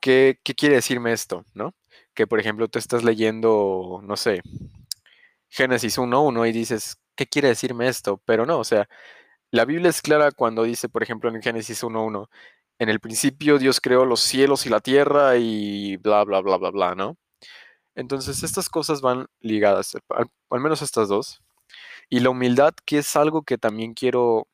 ¿Qué, 0.00 0.40
¿qué, 0.44 0.54
quiere 0.54 0.76
decirme 0.76 1.12
esto? 1.12 1.44
¿No? 1.54 1.74
Que 2.14 2.26
por 2.26 2.40
ejemplo 2.40 2.68
tú 2.68 2.78
estás 2.78 3.04
leyendo, 3.04 4.00
no 4.04 4.16
sé, 4.16 4.42
Génesis 5.50 5.98
1.1 5.98 6.48
y 6.48 6.52
dices, 6.52 6.98
¿qué 7.16 7.26
quiere 7.26 7.48
decirme 7.48 7.88
esto? 7.88 8.22
Pero 8.24 8.46
no, 8.46 8.58
o 8.58 8.64
sea, 8.64 8.88
la 9.50 9.64
Biblia 9.64 9.90
es 9.90 10.02
clara 10.02 10.32
cuando 10.32 10.64
dice, 10.64 10.88
por 10.88 11.02
ejemplo, 11.02 11.30
en 11.30 11.42
Génesis 11.42 11.82
1.1, 11.82 12.28
en 12.80 12.88
el 12.88 12.98
principio 12.98 13.58
Dios 13.58 13.80
creó 13.80 14.04
los 14.04 14.20
cielos 14.20 14.66
y 14.66 14.70
la 14.70 14.80
tierra 14.80 15.36
y 15.36 15.96
bla, 15.98 16.24
bla, 16.24 16.40
bla, 16.40 16.56
bla, 16.56 16.70
bla, 16.70 16.94
¿no? 16.96 17.16
Entonces 17.94 18.42
estas 18.42 18.68
cosas 18.68 19.02
van 19.02 19.26
ligadas, 19.40 19.96
al, 20.08 20.60
menos 20.60 20.82
estas 20.82 21.08
dos. 21.08 21.42
Y 22.08 22.20
la 22.20 22.30
humildad, 22.30 22.74
que 22.86 22.98
es 22.98 23.14
algo 23.16 23.42
que 23.42 23.58
también 23.58 23.94
quiero 23.94 24.48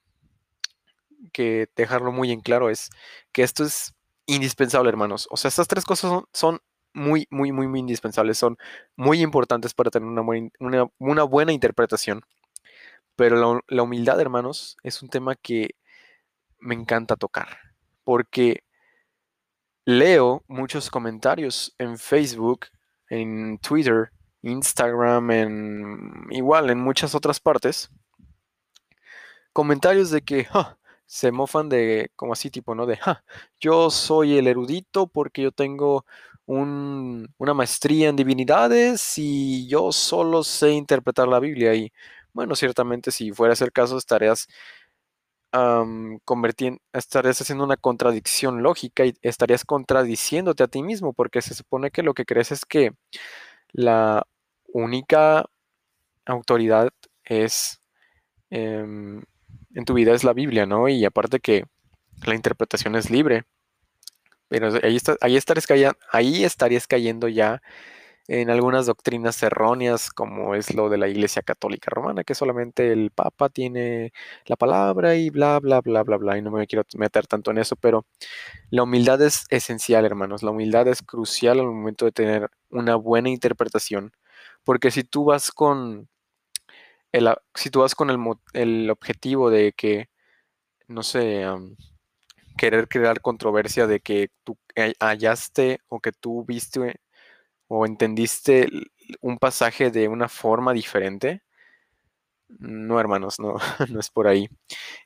que 1.33 1.69
dejarlo 1.77 2.13
muy 2.13 2.33
en 2.33 2.41
claro, 2.41 2.69
es 2.69 2.91
que 3.33 3.43
esto 3.43 3.65
es 3.65 3.95
indispensable, 4.27 4.91
hermanos. 4.91 5.29
O 5.31 5.37
sea, 5.37 5.49
estas 5.49 5.69
tres 5.69 5.85
cosas 5.85 6.25
son, 6.33 6.61
muy, 6.95 7.29
muy, 7.31 7.53
muy, 7.53 7.69
muy 7.69 7.81
indispensables, 7.81 8.39
son 8.39 8.57
muy 8.97 9.23
importantes 9.23 9.75
para 9.75 9.91
tener 9.91 10.09
una, 10.09 10.23
una, 10.59 10.91
una 10.99 11.23
buena 11.25 11.53
interpretación. 11.53 12.23
Pero 13.17 13.63
la, 13.69 13.83
humildad, 13.83 14.21
hermanos, 14.21 14.77
es 14.83 15.03
un 15.03 15.09
tema 15.09 15.37
que 15.37 15.71
me 16.59 16.75
encanta 16.75 17.17
tocar, 17.17 17.66
porque 18.07 18.63
leo 19.85 20.45
muchos 20.47 20.91
comentarios 20.91 21.75
en 21.77 21.99
Facebook, 21.99 22.67
en 23.11 23.59
Twitter, 23.59 24.13
Instagram, 24.43 25.31
en 25.33 26.27
igual 26.31 26.71
en 26.71 26.79
muchas 26.79 27.17
otras 27.17 27.41
partes, 27.41 27.91
comentarios 29.53 30.11
de 30.11 30.23
que 30.23 30.47
se 31.07 31.33
mofan 31.33 31.69
de, 31.69 32.13
como 32.15 32.33
así 32.33 32.49
tipo, 32.49 32.77
¿no? 32.77 32.87
De, 32.87 32.97
yo 33.61 33.91
soy 33.91 34.39
el 34.39 34.47
erudito 34.47 35.09
porque 35.09 35.43
yo 35.43 35.51
tengo 35.51 36.07
una 36.47 37.55
maestría 37.55 38.09
en 38.09 38.15
divinidades 38.15 39.19
y 39.19 39.67
yo 39.67 39.91
solo 39.91 40.45
sé 40.45 40.71
interpretar 40.71 41.27
la 41.27 41.41
Biblia 41.41 41.75
y 41.75 41.93
bueno, 42.33 42.55
ciertamente 42.55 43.11
si 43.11 43.33
fuera 43.33 43.55
el 43.59 43.73
caso 43.73 43.99
estarías 43.99 44.47
convirtiendo, 46.25 46.81
estarías 46.93 47.41
haciendo 47.41 47.65
una 47.65 47.77
contradicción 47.77 48.63
lógica 48.63 49.05
y 49.07 49.15
estarías 49.23 49.65
contradiciéndote 49.65 50.63
a 50.65 50.69
ti 50.69 50.83
mismo, 50.83 51.13
porque 51.13 51.43
se 51.43 51.55
supone 51.55 51.91
que 51.91 52.03
lo 52.03 52.15
que 52.15 52.25
crees 52.25 52.53
es 52.53 52.65
que 52.65 52.93
la 53.73 54.27
única 54.69 55.47
autoridad 56.27 56.91
es 57.25 57.81
em, 58.51 59.23
en 59.75 59.85
tu 59.85 59.95
vida 59.95 60.15
es 60.15 60.25
la 60.25 60.33
Biblia, 60.33 60.67
¿no? 60.67 60.89
Y 60.89 61.05
aparte 61.05 61.41
que 61.41 61.65
la 62.25 62.35
interpretación 62.35 62.97
es 62.97 63.11
libre. 63.11 63.45
Pero 64.49 64.73
ahí, 64.83 64.97
está, 64.97 65.17
ahí, 65.21 65.37
estarías, 65.37 65.67
ahí 66.13 66.45
estarías 66.45 66.87
cayendo 66.87 67.29
ya 67.29 67.63
en 68.29 68.51
algunas 68.51 68.87
doctrinas 68.87 69.43
erróneas, 69.43 70.11
como 70.11 70.55
es 70.55 70.75
lo 70.75 70.89
de 70.89 70.99
la 70.99 71.09
Iglesia 71.09 71.43
Católica 71.43 71.91
Romana, 71.91 72.25
que 72.25 72.35
solamente 72.35 72.93
el 72.93 73.11
Papa 73.11 73.49
tiene 73.49 74.13
la 74.47 74.57
palabra 74.57 75.15
y 75.15 75.31
bla, 75.31 75.61
bla, 75.61 75.81
bla, 75.81 76.03
bla, 76.03 76.17
bla. 76.17 76.39
Y 76.39 76.43
no 76.43 76.51
me 76.51 76.67
quiero 76.67 76.85
meter 76.97 77.27
tanto 77.27 77.51
en 77.53 77.59
eso, 77.59 77.77
pero 77.77 78.05
la 78.71 78.83
humildad 78.83 79.23
es 79.23 79.47
esencial, 79.51 80.05
hermanos. 80.05 80.43
La 80.43 80.51
humildad 80.51 80.89
es 80.89 81.03
crucial 81.03 81.61
al 81.61 81.67
momento 81.67 82.05
de 82.05 82.13
tener 82.13 82.51
una 82.71 82.97
buena 82.97 83.31
interpretación, 83.31 84.13
porque 84.65 84.91
si 84.91 85.05
tú 85.05 85.25
vas 85.27 85.53
con 85.53 86.09
el, 87.13 87.29
si 87.55 87.71
tú 87.71 87.81
vas 87.81 87.95
con 87.95 88.11
el, 88.11 88.19
el 88.55 88.91
objetivo 88.91 89.51
de 89.51 89.73
que, 89.73 90.09
no 90.89 91.03
sé, 91.03 91.45
querer 92.59 92.89
crear 92.89 93.21
controversia 93.21 93.87
de 93.87 94.01
que 94.01 94.31
tú 94.45 94.59
hallaste 95.01 95.81
o 95.89 96.01
que 96.01 96.13
tú 96.13 96.45
viste 96.45 96.97
o 97.69 97.87
entendiste 97.87 98.69
un 99.21 99.39
pasaje 99.39 99.91
de 99.91 100.09
una 100.09 100.29
forma 100.29 100.73
diferente. 100.73 101.43
No, 102.49 103.01
hermanos, 103.01 103.39
no, 103.41 103.57
no 103.91 104.01
es 104.01 104.11
por 104.11 104.29
ahí. 104.29 104.49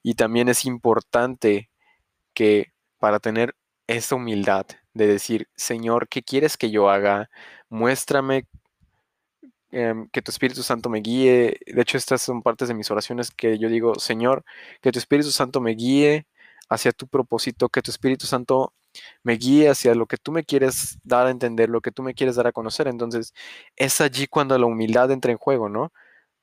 Y 0.03 0.15
también 0.15 0.49
es 0.49 0.65
importante 0.65 1.71
que 2.35 2.73
para 2.99 3.19
tener 3.21 3.57
esa 3.87 4.17
humildad 4.17 4.67
de 4.95 5.07
decir, 5.07 5.49
Señor, 5.57 6.09
¿qué 6.09 6.23
quieres 6.23 6.57
que 6.57 6.71
yo 6.71 6.91
haga? 6.91 7.31
Muéstrame 7.69 8.47
em, 9.71 10.09
que 10.11 10.23
tu 10.23 10.31
Espíritu 10.31 10.63
Santo 10.63 10.89
me 10.91 11.01
guíe. 11.01 11.59
De 11.67 11.83
hecho, 11.83 11.99
estas 11.99 12.23
son 12.23 12.43
partes 12.43 12.69
de 12.69 12.75
mis 12.75 12.91
oraciones 12.91 13.31
que 13.31 13.59
yo 13.59 13.69
digo, 13.69 13.95
Señor, 13.97 14.45
que 14.81 14.93
tu 14.93 14.99
Espíritu 14.99 15.31
Santo 15.31 15.61
me 15.61 15.73
guíe 15.73 16.27
hacia 16.69 16.93
tu 16.93 17.09
propósito, 17.09 17.69
que 17.69 17.83
tu 17.83 17.91
Espíritu 17.91 18.27
Santo 18.27 18.73
me 19.23 19.35
guíe 19.35 19.69
hacia 19.69 19.95
lo 19.95 20.07
que 20.07 20.17
tú 20.17 20.33
me 20.33 20.45
quieres 20.45 20.99
dar 21.05 21.27
a 21.27 21.31
entender, 21.31 21.69
lo 21.69 21.81
que 21.81 21.93
tú 21.93 22.03
me 22.03 22.15
quieres 22.15 22.37
dar 22.37 22.47
a 22.47 22.53
conocer. 22.53 22.89
Entonces, 22.89 23.35
es 23.77 24.01
allí 24.01 24.27
cuando 24.27 24.59
la 24.59 24.67
humildad 24.67 25.11
entra 25.11 25.33
en 25.33 25.39
juego, 25.39 25.69
¿no? 25.69 25.93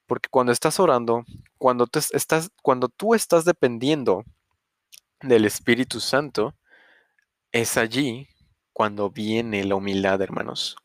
Porque 0.06 0.30
cuando 0.30 0.51
estás 0.51 0.80
orando, 0.80 1.25
cuando, 1.58 1.88
estás, 2.13 2.51
cuando 2.62 2.89
tú 2.89 3.13
estás 3.13 3.46
dependiendo 3.46 4.24
del 5.22 5.46
Espíritu 5.46 6.00
Santo, 6.00 6.56
es 7.51 7.77
allí 7.77 8.27
cuando 8.74 9.10
viene 9.10 9.63
la 9.63 9.75
humildad, 9.75 10.22
hermanos. 10.22 10.77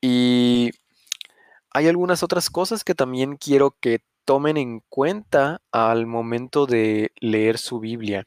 Y 0.00 0.72
hay 1.70 1.88
algunas 1.88 2.22
otras 2.22 2.50
cosas 2.50 2.84
que 2.84 2.94
también 2.94 3.36
quiero 3.36 3.76
que 3.80 4.00
tomen 4.24 4.56
en 4.56 4.80
cuenta 4.88 5.62
al 5.72 6.06
momento 6.06 6.66
de 6.66 7.12
leer 7.20 7.58
su 7.58 7.80
Biblia 7.80 8.26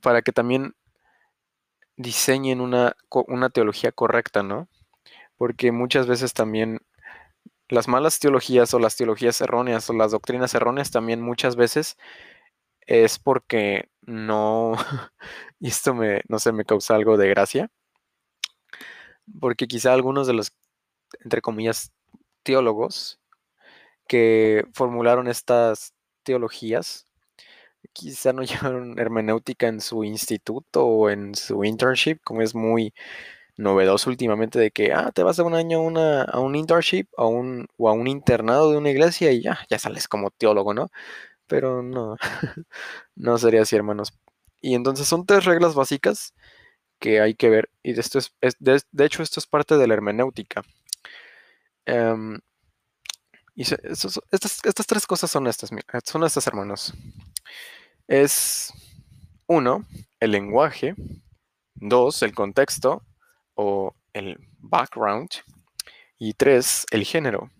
para 0.00 0.22
que 0.22 0.32
también 0.32 0.74
diseñen 1.96 2.60
una, 2.60 2.96
una 3.28 3.50
teología 3.50 3.92
correcta, 3.92 4.42
¿no? 4.42 4.68
Porque 5.36 5.72
muchas 5.72 6.06
veces 6.06 6.32
también 6.34 6.80
las 7.68 7.88
malas 7.88 8.18
teologías 8.18 8.72
o 8.74 8.78
las 8.78 8.96
teologías 8.96 9.40
erróneas 9.40 9.88
o 9.90 9.92
las 9.92 10.12
doctrinas 10.12 10.54
erróneas 10.54 10.90
también 10.90 11.22
muchas 11.22 11.56
veces 11.56 11.96
es 12.86 13.18
porque 13.18 13.88
no, 14.02 14.74
y 15.60 15.68
esto 15.68 15.94
me, 15.94 16.22
no 16.28 16.38
sé, 16.38 16.52
me 16.52 16.64
causa 16.64 16.94
algo 16.94 17.16
de 17.16 17.28
gracia, 17.28 17.70
porque 19.40 19.66
quizá 19.66 19.92
algunos 19.92 20.26
de 20.26 20.34
los, 20.34 20.52
entre 21.20 21.40
comillas, 21.40 21.92
teólogos 22.42 23.20
que 24.06 24.66
formularon 24.74 25.28
estas 25.28 25.94
teologías 26.24 27.06
quizá 27.92 28.32
no 28.32 28.42
llevaron 28.44 28.98
hermenéutica 28.98 29.68
en 29.68 29.80
su 29.80 30.04
instituto 30.04 30.84
o 30.86 31.10
en 31.10 31.34
su 31.34 31.64
internship, 31.64 32.18
como 32.24 32.42
es 32.42 32.54
muy 32.54 32.94
novedoso 33.56 34.10
últimamente 34.10 34.58
de 34.58 34.70
que, 34.70 34.92
ah, 34.92 35.12
te 35.12 35.22
vas 35.22 35.38
a 35.38 35.44
un 35.44 35.54
año 35.54 35.78
a 35.78 36.40
un 36.40 36.56
internship 36.56 37.06
o 37.16 37.28
a 37.88 37.92
un 37.92 38.06
internado 38.08 38.70
de 38.70 38.78
una 38.78 38.90
iglesia 38.90 39.32
y 39.32 39.42
ya, 39.42 39.60
ya 39.70 39.78
sales 39.78 40.08
como 40.08 40.30
teólogo, 40.30 40.74
¿no? 40.74 40.90
Pero 41.46 41.82
no, 41.82 42.16
no 43.16 43.38
sería 43.38 43.62
así, 43.62 43.76
hermanos. 43.76 44.14
Y 44.60 44.74
entonces 44.74 45.06
son 45.08 45.26
tres 45.26 45.44
reglas 45.44 45.74
básicas 45.74 46.34
que 46.98 47.20
hay 47.20 47.34
que 47.34 47.50
ver. 47.50 47.70
Y 47.82 47.98
esto 47.98 48.18
es, 48.18 48.32
de, 48.60 49.04
hecho, 49.04 49.22
esto 49.22 49.40
es 49.40 49.46
parte 49.46 49.76
de 49.76 49.86
la 49.86 49.94
hermenéutica. 49.94 50.62
Em, 51.86 52.40
estas, 53.56 54.20
estas, 54.30 54.86
tres 54.86 55.06
cosas 55.06 55.30
son 55.30 55.46
estas, 55.46 55.70
son 56.04 56.24
estas, 56.24 56.46
hermanos. 56.46 56.94
Es 58.08 58.72
uno, 59.46 59.84
el 60.20 60.32
lenguaje, 60.32 60.94
dos, 61.74 62.22
el 62.22 62.34
contexto 62.34 63.02
o 63.54 63.94
el 64.12 64.38
background 64.58 65.30
y 66.18 66.34
tres, 66.34 66.86
el 66.90 67.04
género. 67.04 67.50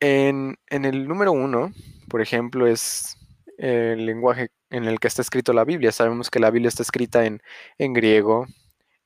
En, 0.00 0.58
el 0.68 1.08
número 1.08 1.32
uno, 1.32 1.72
por 2.08 2.20
ejemplo, 2.20 2.66
es 2.66 3.16
el 3.56 4.04
lenguaje 4.04 4.50
en 4.70 4.84
el 4.84 5.00
que 5.00 5.08
está 5.08 5.22
escrito 5.22 5.52
la 5.52 5.64
Biblia. 5.64 5.92
Sabemos 5.92 6.30
que 6.30 6.40
la 6.40 6.50
Biblia 6.50 6.68
está 6.68 6.82
escrita 6.82 7.24
en, 7.24 7.40
en 7.78 7.92
griego, 7.92 8.46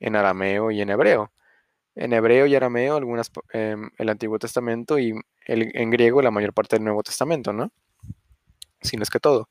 en 0.00 0.16
arameo 0.16 0.70
y 0.70 0.80
en 0.80 0.90
hebreo. 0.90 1.32
En 1.94 2.12
hebreo 2.12 2.46
y 2.46 2.54
arameo, 2.54 2.96
algunas, 2.96 3.30
em, 3.52 3.90
el 3.98 4.08
Antiguo 4.08 4.38
Testamento 4.38 4.98
y 4.98 5.14
en 5.46 5.90
griego 5.90 6.22
la 6.22 6.30
mayor 6.30 6.52
parte 6.52 6.76
del 6.76 6.84
Nuevo 6.84 7.02
Testamento, 7.02 7.52
¿no? 7.52 7.72
Si 8.82 8.96
no 8.96 9.02
es 9.02 9.10
que 9.10 9.20
todo. 9.20 9.48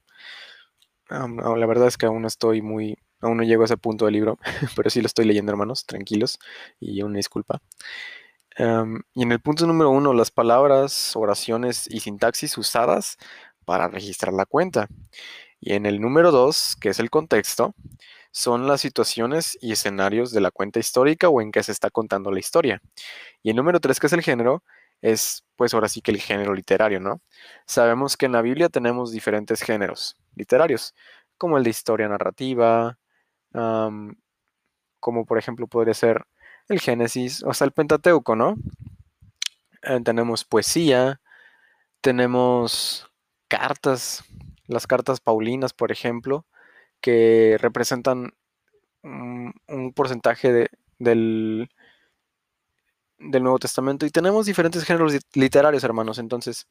la 1.09 1.65
verdad 1.65 1.87
es 1.87 1.97
que 1.97 2.05
aún 2.05 2.21
no 2.21 2.27
estoy 2.27 2.61
muy, 2.61 2.97
aún 3.21 3.37
no 3.37 3.43
llego 3.43 3.63
a 3.63 3.65
ese 3.65 3.77
punto 3.77 4.05
del 4.05 4.13
libro, 4.13 4.39
pero 4.75 4.89
sí 4.89 5.01
lo 5.01 5.07
estoy 5.07 5.25
leyendo, 5.25 5.51
hermanos, 5.51 5.85
tranquilos, 5.85 6.39
y 6.79 7.01
una 7.01 7.17
disculpa. 7.17 7.61
y 9.13 9.23
en 9.23 9.31
el 9.31 9.39
punto 9.39 9.67
número 9.67 9.89
uno, 9.89 10.13
las 10.13 10.31
palabras, 10.31 11.15
oraciones 11.15 11.87
y 11.89 11.99
sintaxis 11.99 12.57
usadas 12.57 13.17
para 13.65 13.87
registrar 13.87 14.33
la 14.33 14.45
cuenta. 14.45 14.87
Y 15.59 15.73
en 15.73 15.85
el 15.85 15.99
número 15.99 16.31
dos, 16.31 16.75
que 16.79 16.89
es 16.89 16.99
el 16.99 17.09
contexto, 17.09 17.73
son 18.31 18.67
las 18.67 18.81
situaciones 18.81 19.57
y 19.61 19.71
escenarios 19.71 20.31
de 20.31 20.41
la 20.41 20.51
cuenta 20.51 20.79
histórica 20.79 21.29
o 21.29 21.41
en 21.41 21.51
que 21.51 21.63
se 21.63 21.71
está 21.71 21.89
contando 21.89 22.31
la 22.31 22.39
historia. 22.39 22.81
Y 23.43 23.49
el 23.49 23.55
número 23.55 23.79
tres, 23.79 23.99
que 23.99 24.07
es 24.07 24.13
el 24.13 24.21
género, 24.21 24.63
es 25.01 25.43
pues 25.55 25.73
ahora 25.73 25.89
sí 25.89 26.01
que 26.01 26.11
el 26.11 26.21
género 26.21 26.53
literario, 26.53 26.99
¿no? 26.99 27.21
Sabemos 27.65 28.17
que 28.17 28.27
en 28.27 28.33
la 28.33 28.41
Biblia 28.41 28.69
tenemos 28.69 29.11
diferentes 29.11 29.61
géneros 29.61 30.17
literarios, 30.35 30.93
como 31.37 31.57
el 31.57 31.63
de 31.63 31.71
historia 31.71 32.07
narrativa, 32.07 32.97
como 34.99 35.25
por 35.25 35.37
ejemplo 35.37 35.67
podría 35.67 35.93
ser 35.93 36.25
el 36.69 36.79
Génesis, 36.79 37.43
o 37.43 37.53
sea, 37.53 37.65
el 37.65 37.71
Pentateuco, 37.71 38.35
¿no? 38.35 38.55
Eh, 39.83 39.99
tenemos 40.03 40.43
poesía, 40.43 41.21
tenemos 42.01 43.09
cartas, 43.47 44.23
las 44.67 44.87
cartas 44.87 45.19
paulinas, 45.21 45.73
por 45.73 45.91
ejemplo, 45.91 46.45
que 47.01 47.57
representan 47.59 48.33
un, 49.03 49.93
porcentaje 49.95 50.69
del, 50.99 51.69
del 53.19 53.43
Nuevo 53.43 53.59
Testamento 53.59 54.05
y 54.05 54.11
tenemos 54.11 54.45
diferentes 54.45 54.83
géneros 54.83 55.13
literarios, 55.33 55.83
hermanos. 55.83 56.19
Entonces, 56.19 56.67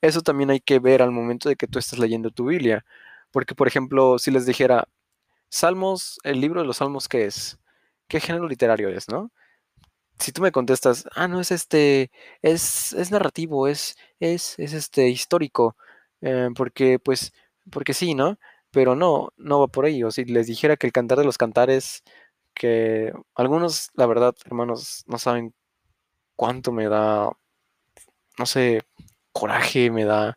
eso 0.00 0.22
también 0.22 0.50
hay 0.50 0.60
que 0.60 0.78
ver 0.78 1.02
al 1.02 1.12
momento 1.12 1.48
de 1.48 1.56
que 1.56 1.66
tú 1.66 1.78
estés 1.78 1.98
leyendo 1.98 2.30
tu 2.30 2.46
Biblia. 2.46 2.84
Porque, 3.30 3.54
por 3.54 3.68
ejemplo, 3.68 4.18
si 4.18 4.30
les 4.30 4.46
dijera, 4.46 4.88
Salmos, 5.50 6.18
el 6.24 6.40
libro 6.40 6.60
de 6.60 6.66
los 6.66 6.78
Salmos, 6.78 7.08
¿qué 7.08 7.26
es? 7.26 7.58
¿Qué 8.08 8.20
género 8.20 8.48
literario 8.48 8.88
es, 8.90 9.08
no? 9.08 9.32
Si 10.18 10.32
tú 10.32 10.42
me 10.42 10.52
contestas, 10.52 11.06
ah, 11.16 11.28
no, 11.28 11.40
es 11.40 11.50
este, 11.52 12.10
es, 12.42 12.92
es 12.94 13.10
narrativo, 13.10 13.68
es, 13.68 13.96
es, 14.20 14.58
es 14.58 14.72
este, 14.74 15.08
histórico, 15.08 15.76
eh, 16.22 16.50
porque, 16.56 16.98
pues, 16.98 17.32
porque 17.70 17.94
sí, 17.94 18.14
¿no? 18.14 18.38
Pero 18.70 18.96
no, 18.96 19.30
no 19.36 19.60
va 19.60 19.68
por 19.68 19.84
ahí. 19.86 20.02
O 20.04 20.10
si 20.10 20.24
les 20.24 20.46
dijera 20.48 20.76
que 20.76 20.86
el 20.86 20.92
cantar 20.92 21.18
de 21.18 21.24
los 21.24 21.38
cantares, 21.38 22.04
que 22.54 23.12
algunos, 23.34 23.90
la 23.94 24.06
verdad, 24.06 24.34
hermanos, 24.46 25.04
no 25.06 25.18
saben 25.18 25.54
cuánto 26.36 26.72
me 26.72 26.88
da, 26.88 27.30
no 28.38 28.46
sé, 28.46 28.82
coraje, 29.32 29.90
me 29.90 30.04
da, 30.04 30.36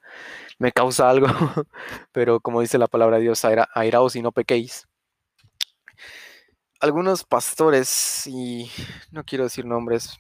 me 0.60 0.72
causa 0.72 1.10
algo, 1.10 1.28
pero 2.12 2.40
como 2.40 2.62
dice 2.62 2.78
la 2.78 2.88
palabra 2.88 3.18
de 3.18 3.24
Dios, 3.24 3.44
airaos 3.46 4.16
y 4.16 4.22
no 4.22 4.32
pequéis. 4.32 4.88
Algunos 6.80 7.24
pastores, 7.24 8.28
y 8.28 8.70
no 9.12 9.24
quiero 9.24 9.46
decir 9.46 9.66
nombres 9.66 10.18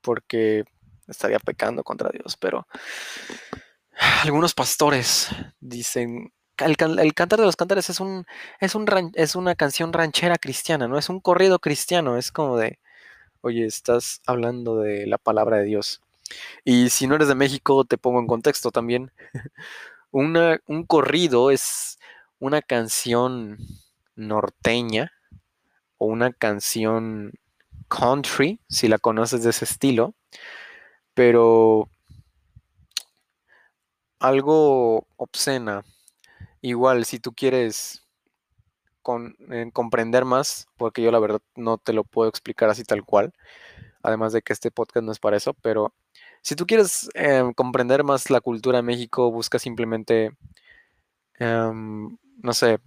porque 0.00 0.64
estaría 1.06 1.38
pecando 1.38 1.84
contra 1.84 2.10
Dios, 2.10 2.36
pero 2.36 2.66
algunos 4.22 4.54
pastores 4.54 5.28
dicen, 5.60 6.32
el, 6.58 6.76
el 6.98 7.14
cantar 7.14 7.38
de 7.38 7.46
los 7.46 7.56
cantares 7.56 7.90
es, 7.90 8.00
un, 8.00 8.24
es, 8.60 8.74
un 8.74 9.12
es 9.14 9.36
una 9.36 9.54
canción 9.54 9.92
ranchera 9.92 10.38
cristiana, 10.38 10.88
no 10.88 10.98
es 10.98 11.08
un 11.08 11.20
corrido 11.20 11.58
cristiano, 11.58 12.16
es 12.16 12.32
como 12.32 12.56
de, 12.56 12.78
oye, 13.42 13.66
estás 13.66 14.22
hablando 14.26 14.78
de 14.78 15.06
la 15.06 15.18
palabra 15.18 15.58
de 15.58 15.64
Dios. 15.64 16.00
Y 16.64 16.88
si 16.88 17.06
no 17.06 17.16
eres 17.16 17.28
de 17.28 17.34
México, 17.34 17.84
te 17.84 17.98
pongo 17.98 18.20
en 18.20 18.26
contexto 18.26 18.70
también. 18.70 19.12
Un 20.10 20.84
corrido 20.86 21.50
es 21.50 21.98
una 22.38 22.60
canción 22.62 23.58
norteña 24.14 25.12
o 25.96 26.06
una 26.06 26.32
canción 26.32 27.32
country, 27.88 28.60
si 28.68 28.88
la 28.88 28.98
conoces 28.98 29.42
de 29.42 29.50
ese 29.50 29.64
estilo, 29.64 30.14
pero 31.14 31.88
algo 34.18 35.06
obscena. 35.16 35.82
Igual, 36.60 37.04
si 37.04 37.18
tú 37.18 37.32
quieres 37.32 38.01
eh, 39.50 39.70
comprender 39.72 40.24
más, 40.24 40.68
porque 40.76 41.02
yo 41.02 41.10
la 41.10 41.18
verdad 41.18 41.40
no 41.56 41.78
te 41.78 41.92
lo 41.92 42.04
puedo 42.04 42.28
explicar 42.28 42.70
así 42.70 42.84
tal 42.84 43.04
cual, 43.04 43.32
además 44.02 44.32
de 44.32 44.42
que 44.42 44.52
este 44.52 44.70
podcast 44.70 45.04
no 45.04 45.12
es 45.12 45.18
para 45.18 45.36
eso, 45.36 45.54
pero 45.62 45.92
si 46.42 46.56
tú 46.56 46.66
quieres 46.66 47.10
em, 47.14 47.52
comprender 47.54 48.04
más 48.04 48.30
la 48.30 48.40
cultura 48.40 48.78
de 48.78 48.82
México, 48.82 49.30
busca 49.30 49.58
simplemente, 49.58 50.32
em, 51.38 52.16
no 52.42 52.52
sé, 52.54 52.78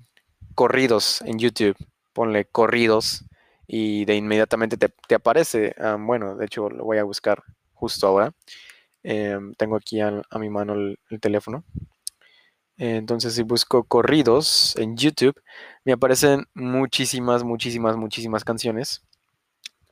corridos 0.55 1.21
en 1.23 1.39
YouTube 1.39 1.77
ponle 2.15 2.45
corridos 2.45 3.25
y 3.67 4.05
de 4.05 4.15
inmediatamente 4.15 4.77
te, 4.77 5.15
aparece. 5.15 5.75
Ah, 5.77 5.97
bueno, 5.99 6.35
de 6.37 6.45
hecho 6.45 6.69
lo 6.69 6.85
voy 6.85 6.97
a 6.97 7.03
buscar 7.03 7.43
justo 7.73 8.07
ahora. 8.07 8.31
Em, 9.03 9.53
tengo 9.55 9.75
aquí 9.75 9.99
a, 10.01 10.23
mi 10.39 10.49
mano 10.49 10.73
el, 10.73 10.97
teléfono. 11.19 11.63
Entonces 12.77 13.35
si 13.35 13.43
busco 13.43 13.83
corridos 13.85 14.75
en 14.77 14.97
YouTube, 14.97 15.41
me 15.85 15.93
aparecen 15.93 16.45
muchísimas, 16.53 17.43
muchísimas, 17.43 17.95
muchísimas 17.97 18.43
canciones 18.43 19.03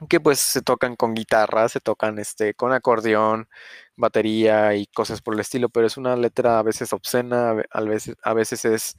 que 0.08 0.20
pues 0.20 0.40
se 0.40 0.62
tocan 0.62 0.96
con 0.96 1.14
guitarra, 1.14 1.70
se 1.70 1.80
tocan 1.80 2.20
este, 2.20 2.54
con 2.54 2.74
acordeón, 2.74 3.48
batería 3.96 4.76
y 4.76 4.88
cosas 4.88 5.22
por 5.22 5.34
el 5.34 5.40
estilo, 5.40 5.70
pero 5.70 5.88
es 5.88 5.98
una 5.98 6.16
letra 6.16 6.60
a 6.60 6.64
veces 6.64 6.94
obscena, 6.94 7.56
a 7.72 7.82
veces, 7.82 8.16
a 8.24 8.34
veces 8.34 8.66
es 8.66 8.98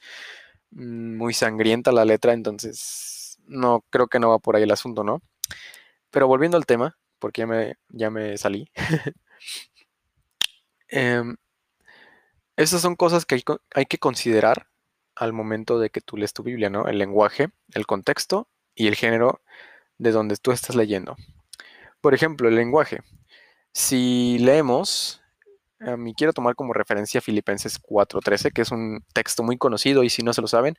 muy 0.71 1.35
sangrienta 1.35 1.93
la 1.93 2.05
letra, 2.05 2.33
entonces 2.33 3.39
no 3.47 3.85
creo 3.91 4.09
que 4.09 4.19
no 4.19 4.31
va 4.31 4.39
por 4.39 4.57
ahí 4.57 4.63
el 4.65 4.71
asunto, 4.71 5.05
¿no? 5.05 5.23
Pero 6.11 6.29
volviendo 6.29 6.57
al 6.57 6.67
tema, 6.67 6.97
porque 7.19 7.43
ya 7.43 7.47
me, 7.47 7.77
ya 7.91 8.11
me 8.11 8.39
salí. 8.39 8.69
Em, 10.89 11.37
esas 12.57 12.81
son 12.81 12.97
cosas 12.97 13.27
que 13.27 13.43
hay, 13.75 13.87
que 13.87 13.99
considerar 13.99 14.69
al 15.17 15.33
momento 15.33 15.79
de 15.79 15.91
que 15.91 16.01
tú 16.01 16.17
lees 16.17 16.33
tu 16.33 16.43
Biblia, 16.43 16.71
¿no? 16.71 16.87
El 16.87 16.99
lenguaje, 16.99 17.51
el 17.73 17.87
contexto 17.87 18.49
y 18.75 18.87
el 18.87 18.95
género 18.95 19.41
de 19.99 20.13
donde 20.13 20.37
tú 20.37 20.53
estás 20.53 20.77
leyendo. 20.77 21.17
Por 22.01 22.15
ejemplo, 22.15 22.49
el 22.49 22.57
lenguaje. 22.57 23.01
Si 23.73 24.39
leemos, 24.39 25.23
em, 25.81 26.07
y 26.09 26.15
quiero 26.15 26.33
tomar 26.33 26.55
como 26.55 26.73
referencia 26.73 27.21
Filipenses 27.21 27.79
4:13, 27.79 28.53
que 28.53 28.63
es 28.63 28.71
un 28.71 29.05
texto 29.13 29.43
muy 29.43 29.57
conocido 29.59 30.05
y 30.05 30.11
si 30.11 30.23
no 30.23 30.33
se 30.33 30.41
lo 30.41 30.49
saben, 30.49 30.77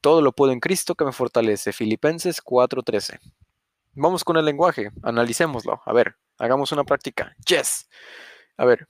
todo 0.00 0.22
lo 0.22 0.32
puedo 0.32 0.52
en 0.52 0.60
Cristo 0.60 0.94
que 0.94 1.04
me 1.04 1.12
fortalece. 1.12 1.72
Filipenses 1.72 2.40
4:13. 2.42 3.20
Vamos 3.94 4.24
con 4.24 4.36
el 4.38 4.44
lenguaje, 4.44 4.90
analicémoslo. 5.02 5.82
A 5.84 5.92
ver, 5.92 6.16
hagamos 6.38 6.72
una 6.72 6.84
práctica. 6.84 7.36
Yes. 7.46 7.88
A 8.56 8.64
ver, 8.64 8.88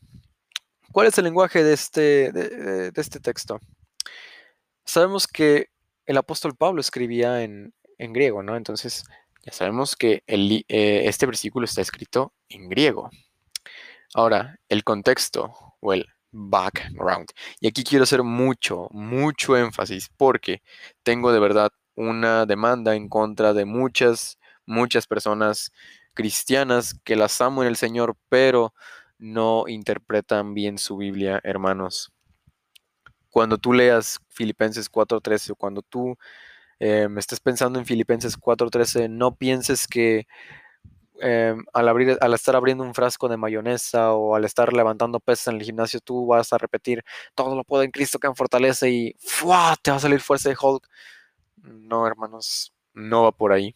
¿cuál 0.92 1.06
es 1.06 1.18
el 1.18 1.24
lenguaje 1.24 1.64
de 1.64 1.72
este, 1.72 2.32
de, 2.32 2.92
este 2.94 3.20
texto? 3.20 3.60
Sabemos 4.84 5.26
que 5.26 5.68
el 6.06 6.16
apóstol 6.16 6.54
Pablo 6.56 6.80
escribía 6.80 7.42
en, 7.42 7.72
griego, 7.98 8.42
¿no? 8.42 8.56
Entonces, 8.56 9.04
ya 9.44 9.52
sabemos 9.52 9.94
que 9.94 10.24
eh, 10.26 11.02
este 11.04 11.24
versículo 11.26 11.64
está 11.64 11.80
escrito 11.80 12.32
en 12.48 12.68
griego. 12.68 13.10
Ahora, 14.14 14.58
el 14.68 14.82
contexto 14.82 15.54
o 15.80 15.92
el 15.92 16.06
background. 16.32 17.28
Y 17.60 17.68
aquí 17.68 17.84
quiero 17.84 18.02
hacer 18.02 18.22
mucho, 18.22 18.88
mucho 18.90 19.56
énfasis 19.56 20.10
porque 20.16 20.62
tengo 21.02 21.32
de 21.32 21.38
verdad 21.38 21.70
una 21.94 22.46
demanda 22.46 22.96
en 22.96 23.08
contra 23.08 23.52
de 23.52 23.64
muchas, 23.64 24.38
muchas 24.66 25.06
personas 25.06 25.72
cristianas 26.14 26.94
que 27.04 27.16
las 27.16 27.40
amo 27.40 27.62
en 27.62 27.68
el 27.68 27.76
Señor, 27.76 28.16
pero 28.28 28.74
no 29.22 29.64
interpretan 29.68 30.52
bien 30.52 30.78
su 30.78 30.96
Biblia, 30.96 31.40
hermanos. 31.44 32.12
Cuando 33.30 33.56
tú 33.56 33.72
leas 33.72 34.18
Filipenses 34.28 34.90
4.13 34.90 35.52
o 35.52 35.54
cuando 35.54 35.80
tú 35.82 36.16
eh, 36.80 37.08
estés 37.16 37.40
pensando 37.40 37.78
en 37.78 37.86
Filipenses 37.86 38.36
4.13, 38.38 39.08
no 39.08 39.36
pienses 39.36 39.86
que 39.86 40.26
em, 41.20 41.64
al, 41.72 41.88
abrir, 41.88 42.18
al 42.20 42.34
estar 42.34 42.56
abriendo 42.56 42.82
un 42.82 42.94
frasco 42.94 43.28
de 43.28 43.36
mayonesa 43.36 44.12
o 44.12 44.34
al 44.34 44.44
estar 44.44 44.72
levantando 44.72 45.20
pesas 45.20 45.48
en 45.48 45.60
el 45.60 45.62
gimnasio, 45.62 46.00
tú 46.00 46.26
vas 46.26 46.52
a 46.52 46.58
repetir, 46.58 47.04
todo 47.36 47.54
lo 47.54 47.62
puedo 47.64 47.84
en 47.84 47.92
Cristo 47.92 48.18
que 48.18 48.28
me 48.28 48.34
fortalece 48.34 48.90
y 48.90 49.14
¡fua! 49.20 49.76
te 49.80 49.92
va 49.92 49.98
a 49.98 50.00
salir 50.00 50.20
fuerza 50.20 50.48
de 50.48 50.56
Hulk. 50.60 50.88
No, 51.62 52.06
hermanos, 52.08 52.74
no 52.92 53.22
va 53.24 53.32
por 53.32 53.52
ahí. 53.52 53.74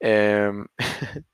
Em, 0.00 0.66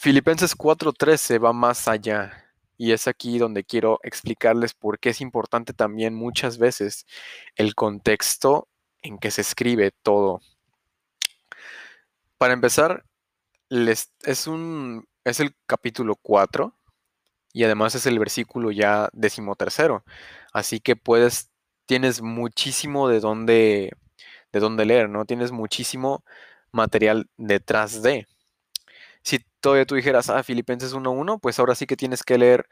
Filipenses 0.00 0.54
4:13 0.54 1.38
va 1.40 1.52
más 1.52 1.88
allá. 1.88 2.44
Y 2.76 2.92
es 2.92 3.08
aquí 3.08 3.38
donde 3.38 3.64
quiero 3.64 3.98
explicarles 4.04 4.72
por 4.72 5.00
qué 5.00 5.10
es 5.10 5.20
importante 5.20 5.72
también 5.72 6.14
muchas 6.14 6.58
veces 6.58 7.04
el 7.56 7.74
contexto 7.74 8.68
en 9.02 9.18
que 9.18 9.32
se 9.32 9.40
escribe 9.40 9.90
todo. 10.02 10.40
Para 12.38 12.52
empezar, 12.54 13.04
es, 13.70 14.12
el 15.40 15.56
capítulo 15.66 16.14
4 16.16 16.72
y 17.52 17.64
además 17.64 17.94
es 17.96 18.06
el 18.06 18.18
versículo 18.20 18.70
ya 18.70 19.08
decimotercero. 19.12 20.04
Así 20.52 20.80
que 20.80 20.94
puedes, 20.96 21.50
tienes 21.86 22.22
muchísimo 22.22 23.08
de 23.08 23.20
dónde, 23.20 23.92
de 24.52 24.60
dónde 24.60 24.86
leer, 24.86 25.08
¿no? 25.10 25.24
Tienes 25.24 25.52
muchísimo 25.52 26.24
material 26.72 27.28
detrás 27.36 28.02
de. 28.02 28.28
Todavía 29.60 29.86
tú 29.86 29.96
dijeras, 29.96 30.30
ah, 30.30 30.42
Filipenses 30.42 30.94
1.1, 30.94 31.40
pues 31.40 31.58
ahora 31.58 31.74
sí 31.74 31.86
que 31.86 31.96
tienes 31.96 32.22
que 32.22 32.38
leer 32.38 32.68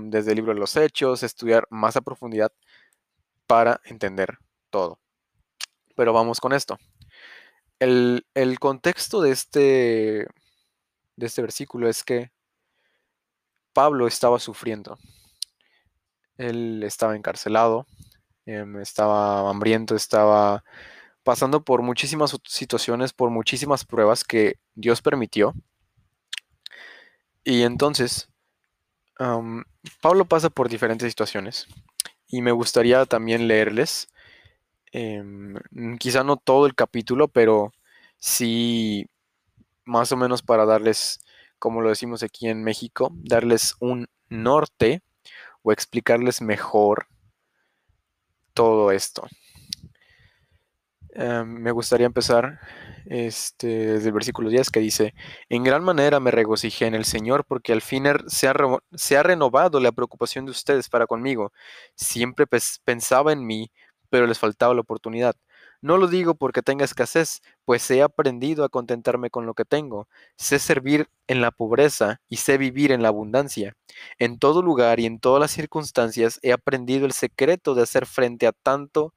desde 0.00 0.30
el 0.32 0.36
libro 0.36 0.54
de 0.54 0.60
los 0.60 0.76
Hechos, 0.76 1.22
estudiar 1.22 1.66
más 1.70 1.96
a 1.96 2.00
profundidad 2.00 2.52
para 3.46 3.80
entender 3.84 4.38
todo. 4.70 4.98
Pero 5.96 6.12
vamos 6.12 6.40
con 6.40 6.52
esto. 6.52 6.78
El, 7.78 8.24
contexto 8.60 9.20
de 9.20 9.30
este, 9.32 10.26
de 11.16 11.26
este 11.26 11.42
versículo 11.42 11.88
es 11.88 12.02
que 12.02 12.32
Pablo 13.74 14.06
estaba 14.06 14.38
sufriendo. 14.38 14.98
Él 16.38 16.82
estaba 16.84 17.16
encarcelado, 17.16 17.86
em, 18.46 18.80
estaba 18.80 19.50
hambriento, 19.50 19.94
estaba 19.96 20.64
pasando 21.24 21.64
por 21.64 21.82
muchísimas 21.82 22.36
situaciones, 22.44 23.12
por 23.12 23.30
muchísimas 23.30 23.84
pruebas 23.84 24.24
que 24.24 24.56
Dios 24.74 25.02
permitió. 25.02 25.54
Y 27.44 27.62
entonces, 27.62 28.28
Pablo 30.00 30.24
pasa 30.26 30.50
por 30.50 30.68
diferentes 30.68 31.08
situaciones 31.10 31.66
y 32.28 32.42
me 32.42 32.52
gustaría 32.52 33.04
también 33.06 33.48
leerles, 33.48 34.08
em, 34.92 35.54
quizá 35.98 36.24
no 36.24 36.36
todo 36.36 36.66
el 36.66 36.74
capítulo, 36.74 37.28
pero 37.28 37.72
sí 38.18 39.06
más 39.84 40.12
o 40.12 40.16
menos 40.16 40.42
para 40.42 40.66
darles, 40.66 41.20
como 41.58 41.82
lo 41.82 41.90
decimos 41.90 42.22
aquí 42.22 42.48
en 42.48 42.64
México, 42.64 43.10
darles 43.14 43.76
un 43.80 44.08
norte 44.28 45.02
o 45.62 45.72
explicarles 45.72 46.42
mejor 46.42 47.08
todo 48.54 48.92
esto. 48.92 49.26
Em, 51.14 51.46
me 51.46 51.70
gustaría 51.70 52.06
empezar 52.06 52.58
este, 53.06 53.66
desde 53.94 54.08
el 54.08 54.14
versículo 54.14 54.48
10 54.48 54.70
que 54.70 54.80
dice, 54.80 55.14
en 55.48 55.62
gran 55.62 55.84
manera 55.84 56.18
me 56.18 56.32
regocijé 56.32 56.86
en 56.86 56.94
el 56.94 57.04
Señor 57.04 57.44
porque 57.46 57.72
al 57.72 57.82
fin 57.82 58.06
er, 58.06 58.24
se 58.26 58.48
ha, 58.48 58.54
se 58.94 59.16
ha 59.16 59.22
renovado 59.22 59.78
la 59.80 59.92
preocupación 59.92 60.44
de 60.44 60.50
ustedes 60.50 60.88
para 60.88 61.06
conmigo. 61.06 61.52
Siempre 61.94 62.46
pensaba 62.84 63.32
en 63.32 63.46
mí, 63.46 63.70
pero 64.10 64.26
les 64.26 64.38
faltaba 64.38 64.74
la 64.74 64.80
oportunidad. 64.80 65.36
No 65.82 65.98
lo 65.98 66.08
digo 66.08 66.34
porque 66.34 66.62
tenga 66.62 66.84
escasez, 66.84 67.42
pues 67.64 67.88
he 67.90 68.02
aprendido 68.02 68.64
a 68.64 68.68
contentarme 68.70 69.28
con 69.30 69.44
lo 69.46 69.54
que 69.54 69.66
tengo. 69.66 70.08
Sé 70.36 70.58
servir 70.58 71.08
en 71.28 71.42
la 71.42 71.50
pobreza 71.50 72.20
y 72.28 72.38
sé 72.38 72.58
vivir 72.58 72.90
en 72.90 73.02
la 73.02 73.08
abundancia. 73.08 73.76
En 74.18 74.38
todo 74.38 74.62
lugar 74.62 74.98
y 74.98 75.06
en 75.06 75.20
todas 75.20 75.40
las 75.40 75.50
circunstancias 75.50 76.40
he 76.42 76.52
aprendido 76.52 77.06
el 77.06 77.12
secreto 77.12 77.74
de 77.74 77.82
hacer 77.82 78.06
frente 78.06 78.46
a 78.46 78.52
tanto, 78.52 79.12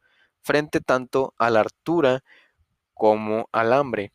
frente 0.48 0.80
tanto 0.80 1.34
a 1.38 1.50
la 1.50 1.60
hartura 1.60 2.24
como 2.94 3.50
al 3.52 3.74
hambre, 3.74 4.14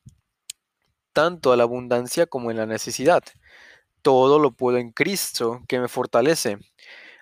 tanto 1.13 1.53
a 1.53 1.57
la 1.57 1.65
abundancia 1.65 2.27
como 2.27 2.51
en 2.51 2.57
la 2.57 2.67
necesidad. 2.67 3.23
Todo 4.01 4.39
lo 4.39 4.53
puedo 4.53 4.79
en 4.79 4.93
Cristo 4.93 5.61
que 5.69 5.79
me 5.79 5.89
fortalece. 5.89 6.57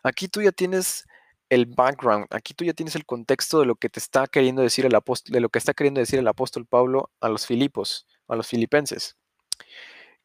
Aquí 0.05 0.29
tú 0.29 0.41
ya 0.43 0.53
tienes 0.53 1.07
el 1.51 1.67
background, 1.67 2.27
aquí 2.31 2.55
tú 2.55 2.65
ya 2.65 2.73
tienes 2.73 2.95
el 2.95 3.05
contexto 3.05 3.59
de 3.59 3.67
lo 3.67 3.75
que 3.75 3.91
te 3.91 3.99
está 3.99 4.29
queriendo 4.29 4.63
decir 4.63 4.87
el 4.87 4.95
apóstol, 4.95 5.33
de 5.33 5.41
lo 5.41 5.49
que 5.49 5.59
está 5.59 5.75
queriendo 5.75 6.01
decir 6.01 6.21
el 6.21 6.29
apóstol 6.29 6.65
Pablo 6.65 7.11
a 7.21 7.29
los 7.29 7.45
Filipos, 7.45 8.07
a 8.29 8.37
los 8.37 8.47
filipenses. 8.47 9.17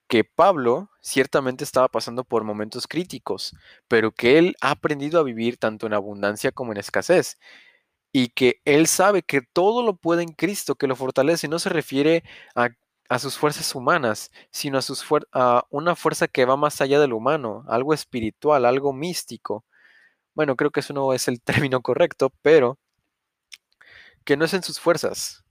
Que 0.08 0.24
Pablo 0.24 0.92
ciertamente 1.02 1.64
estaba 1.64 1.88
pasando 1.88 2.24
por 2.24 2.44
momentos 2.44 2.88
críticos, 2.88 3.56
pero 3.88 4.12
que 4.12 4.38
él 4.38 4.56
ha 4.62 4.70
aprendido 4.70 5.20
a 5.20 5.24
vivir 5.24 5.58
tanto 5.58 5.88
en 5.88 5.94
abundancia 5.94 6.52
como 6.52 6.72
en 6.72 6.78
escasez. 6.78 7.40
Y 8.16 8.30
que 8.30 8.62
él 8.66 8.88
sabe 8.88 9.24
que 9.24 9.42
todo 9.42 9.84
lo 9.84 9.96
puede 9.98 10.24
en 10.24 10.34
Cristo, 10.34 10.76
que 10.76 10.88
lo 10.88 10.96
fortalece. 10.96 11.48
Y 11.48 11.50
no 11.50 11.60
se 11.60 11.70
refiere 11.70 12.24
a, 12.56 12.70
sus 13.20 13.38
fuerzas 13.38 13.76
humanas, 13.76 14.32
sino 14.52 14.78
a, 14.78 14.82
sus 14.82 15.06
a 15.34 15.66
una 15.70 15.96
fuerza 15.96 16.28
que 16.28 16.46
va 16.46 16.56
más 16.58 16.82
allá 16.82 17.00
del 17.00 17.14
humano, 17.14 17.66
algo 17.68 17.94
espiritual, 17.94 18.66
algo 18.66 18.94
místico 18.94 19.66
bueno, 20.36 20.58
creo 20.58 20.70
que 20.70 20.82
eso 20.82 20.94
no 20.94 21.14
es 21.14 21.28
el 21.28 21.42
término 21.70 21.82
correcto, 21.82 22.32
pero 22.42 22.78
que 24.24 24.38
no 24.38 24.46
es 24.46 24.54
en 24.54 24.64
sus 24.64 24.80
fuerzas, 24.80 25.44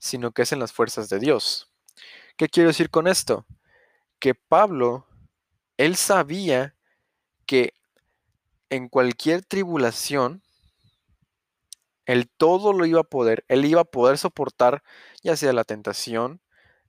sino 0.00 0.32
que 0.32 0.42
es 0.42 0.52
en 0.52 0.58
las 0.58 0.72
fuerzas 0.72 1.08
de 1.08 1.18
Dios. 1.20 1.70
¿Qué 2.36 2.48
quiero 2.48 2.68
decir 2.68 2.90
con 2.90 3.06
esto? 3.06 3.46
Que 4.18 4.34
Pablo, 4.34 5.06
él 5.76 5.96
sabía 5.96 6.74
que 7.46 7.74
en 8.70 8.88
cualquier 8.88 9.44
tribulación, 9.44 10.42
él 12.06 12.30
todo 12.36 12.72
lo 12.72 12.86
iba 12.86 13.00
a 13.00 13.04
poder, 13.04 13.44
él 13.48 13.64
iba 13.64 13.82
a 13.82 13.84
poder 13.84 14.18
soportar 14.18 14.82
ya 15.22 15.36
sea 15.36 15.52
la 15.52 15.64
tentación, 15.64 16.40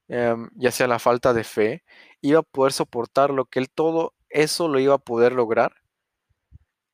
em, 0.08 0.49
ya 0.56 0.71
sea 0.71 0.88
la 0.88 0.99
falta 0.99 1.34
de 1.34 1.43
fe, 1.43 1.84
iba 2.21 2.39
a 2.39 2.43
poder 2.43 2.73
soportar 2.73 3.32
lo 3.32 3.45
que 3.45 3.60
él 3.60 3.69
todo 3.69 4.13
eso 4.30 4.67
lo 4.67 4.80
iba 4.80 4.95
a 4.95 4.97
poder 4.99 5.34
lograr 5.34 5.73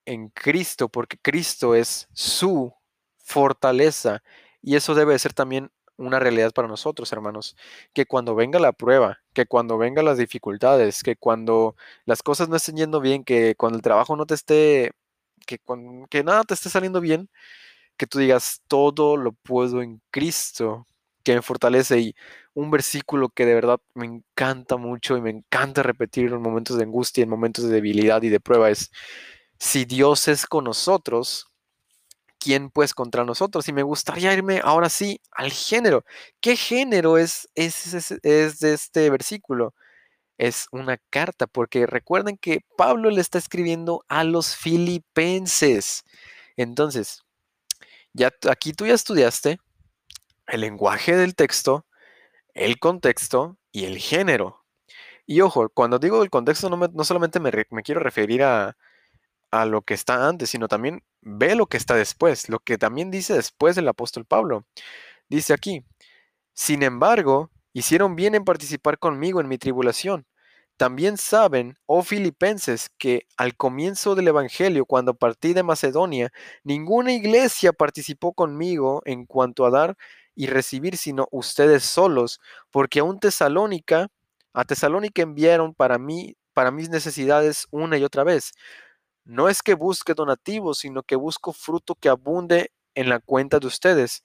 en 0.06 0.30
Cristo, 0.30 0.90
porque 0.90 1.18
Cristo 1.22 1.76
es 1.76 2.08
su 2.14 2.74
fortaleza. 3.18 4.24
Y 4.62 4.76
eso 4.76 4.96
debe 4.96 5.18
ser 5.20 5.34
también 5.34 5.72
una 5.98 6.20
realidad 6.20 6.52
para 6.54 6.68
nosotros, 6.68 7.12
hermanos, 7.14 7.56
que 7.94 8.06
cuando 8.06 8.36
venga 8.36 8.60
la 8.60 8.72
prueba, 8.74 9.20
que 9.34 9.46
cuando 9.46 9.78
vengan 9.78 10.06
las 10.06 10.18
dificultades, 10.18 11.04
que 11.04 11.16
cuando 11.16 11.76
las 12.06 12.24
cosas 12.24 12.50
no 12.50 12.56
estén 12.56 12.78
yendo 12.78 13.02
bien, 13.02 13.24
que 13.24 13.56
cuando 13.56 13.78
el 13.78 13.84
trabajo 13.84 14.16
no 14.16 14.26
te 14.26 14.34
esté, 14.36 14.92
que, 15.46 15.60
que 16.10 16.24
nada 16.24 16.44
te 16.44 16.54
esté 16.56 16.70
saliendo 16.70 17.02
bien, 17.02 17.30
que 18.00 18.08
tú 18.08 18.20
digas, 18.20 18.62
todo 18.68 19.18
lo 19.18 19.34
puedo 19.34 19.84
en 19.84 20.02
Cristo, 20.10 20.88
que 21.24 21.36
me 21.36 21.42
fortalece. 21.44 22.00
Y 22.00 22.16
un 22.54 22.72
versículo 22.72 23.30
que 23.30 23.46
de 23.46 23.54
verdad 23.54 23.80
me 23.94 24.06
encanta 24.08 24.78
mucho 24.78 25.18
y 25.18 25.22
me 25.22 25.30
encanta 25.30 25.84
repetir 25.84 26.32
en 26.32 26.42
momentos 26.42 26.78
de 26.78 26.86
angustia, 26.86 27.24
en 27.24 27.30
momentos 27.30 27.66
de 27.66 27.74
debilidad 27.76 28.24
y 28.24 28.30
de 28.30 28.40
prueba 28.40 28.70
es 28.72 28.92
si 29.60 29.86
Dios 29.86 30.28
es 30.28 30.46
con 30.46 30.64
nosotros, 30.66 31.48
¿quién 32.40 32.70
pues 32.72 32.94
contra 32.94 33.26
nosotros? 33.26 33.68
Y 33.68 33.74
me 33.74 33.84
gustaría 33.84 34.34
irme 34.34 34.62
ahora 34.64 34.90
sí 34.90 35.22
al 35.32 35.52
género. 35.52 36.06
¿Qué 36.42 36.56
género 36.56 37.18
es, 37.18 37.50
es, 37.56 37.94
es, 38.24 38.60
de 38.60 38.74
este 38.74 39.10
versículo? 39.10 39.76
Es 40.38 40.68
una 40.72 40.98
carta, 41.10 41.48
porque 41.48 41.86
recuerden 41.86 42.38
que 42.38 42.62
Pablo 42.78 43.10
le 43.10 43.22
está 43.22 43.38
escribiendo 43.38 44.06
a 44.08 44.24
los 44.24 44.56
filipenses. 44.56 46.04
Entonces, 46.58 47.24
ya 48.13 48.32
aquí 48.50 48.74
tú 48.74 48.86
ya 48.86 48.93
estudiaste 48.93 49.60
el 50.48 50.62
lenguaje 50.62 51.15
del 51.15 51.36
texto, 51.36 51.86
el 52.54 52.80
contexto 52.80 53.58
y 53.72 53.86
el 53.86 53.98
género. 54.00 54.65
Y 55.26 55.41
ojo, 55.41 55.69
cuando 55.69 56.00
digo 56.00 56.24
el 56.24 56.30
contexto 56.30 56.69
no, 56.69 56.78
no 56.78 57.04
solamente 57.04 57.39
me, 57.39 57.52
me 57.69 57.84
quiero 57.84 58.02
referir 58.02 58.43
a, 58.43 58.76
a 59.52 59.65
lo 59.65 59.82
que 59.82 59.93
está 59.93 60.28
antes, 60.28 60.50
sino 60.50 60.67
también 60.67 61.04
ve 61.22 61.56
lo 61.56 61.67
que 61.67 61.78
está 61.78 61.95
después, 61.95 62.50
lo 62.50 62.60
que 62.60 62.78
también 62.78 63.12
dice 63.12 63.34
después 63.34 63.78
el 63.78 63.88
apóstol 63.88 64.26
Pablo. 64.26 64.65
Dice 65.30 65.54
aquí, 65.54 65.86
sin 66.54 66.84
embargo, 66.84 67.52
hicieron 67.74 68.15
bien 68.15 68.36
en 68.36 68.45
participar 68.45 69.00
conmigo 69.00 69.41
en 69.41 69.48
mi 69.48 69.58
tribulación. 69.58 70.26
También 70.80 71.18
saben, 71.18 71.76
oh 71.88 72.04
filipenses, 72.04 72.89
que 72.98 73.28
al 73.36 73.58
comienzo 73.58 74.15
del 74.15 74.30
Evangelio, 74.30 74.86
cuando 74.86 75.13
partí 75.13 75.52
de 75.52 75.62
Macedonia, 75.62 76.32
ninguna 76.63 77.12
iglesia 77.12 77.74
participó 77.74 78.32
conmigo 78.32 79.02
en 79.04 79.26
cuanto 79.26 79.65
a 79.65 79.72
dar 79.72 79.98
y 80.36 80.48
recibir, 80.48 80.96
sino 80.96 81.28
ustedes 81.32 81.84
solos, 81.84 82.39
porque 82.72 83.02
a 83.02 83.04
Tesalónica, 83.20 84.08
a 84.54 84.63
Tesalónica 84.63 85.22
enviaron 85.22 85.74
para 85.74 85.98
mí, 85.98 86.38
para 86.54 86.72
mis 86.72 86.89
necesidades 86.89 87.68
una 87.72 87.98
y 87.98 88.06
otra 88.06 88.24
vez. 88.24 88.54
No 89.26 89.50
es 89.50 89.62
que 89.62 89.74
busque 89.74 90.13
donativos, 90.13 90.78
sino 90.80 91.04
que 91.04 91.18
busco 91.18 91.52
fruto 91.52 91.96
que 91.96 92.08
abunde 92.08 92.72
en 92.96 93.10
la 93.10 93.20
cuenta 93.20 93.60
de 93.60 93.68
ustedes. 93.68 94.24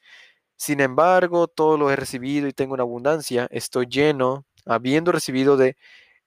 Sin 0.56 0.80
embargo, 0.80 1.48
todo 1.48 1.76
lo 1.78 1.90
he 1.90 1.96
recibido 1.96 2.46
y 2.46 2.52
tengo 2.52 2.74
una 2.74 2.84
abundancia. 2.84 3.48
Estoy 3.50 3.86
lleno, 3.86 4.46
habiendo 4.66 5.10
recibido 5.10 5.56
de 5.56 5.76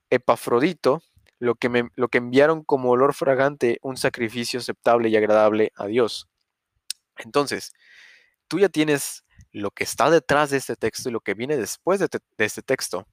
Epafrodito, 0.10 1.02
lo 1.40 1.56
que, 1.56 1.90
lo 1.96 2.08
que 2.10 2.18
enviaron 2.18 2.64
como 2.64 2.92
olor 2.92 3.14
fragante, 3.14 3.80
un 3.82 3.98
sacrificio 3.98 4.60
aceptable 4.60 5.10
y 5.10 5.16
agradable 5.18 5.72
a 5.76 5.88
Dios. 5.88 6.28
Entonces, 7.18 7.74
tú 8.48 8.60
ya 8.60 8.70
tienes 8.70 9.24
lo 9.52 9.72
que 9.72 9.84
está 9.84 10.10
detrás 10.10 10.50
de 10.52 10.58
este 10.58 10.76
texto 10.76 11.10
y 11.10 11.12
lo 11.12 11.22
que 11.22 11.34
viene 11.34 11.58
después 11.58 12.00
de, 12.00 12.08
de, 12.38 12.46
este 12.46 12.62
texto. 12.62 13.08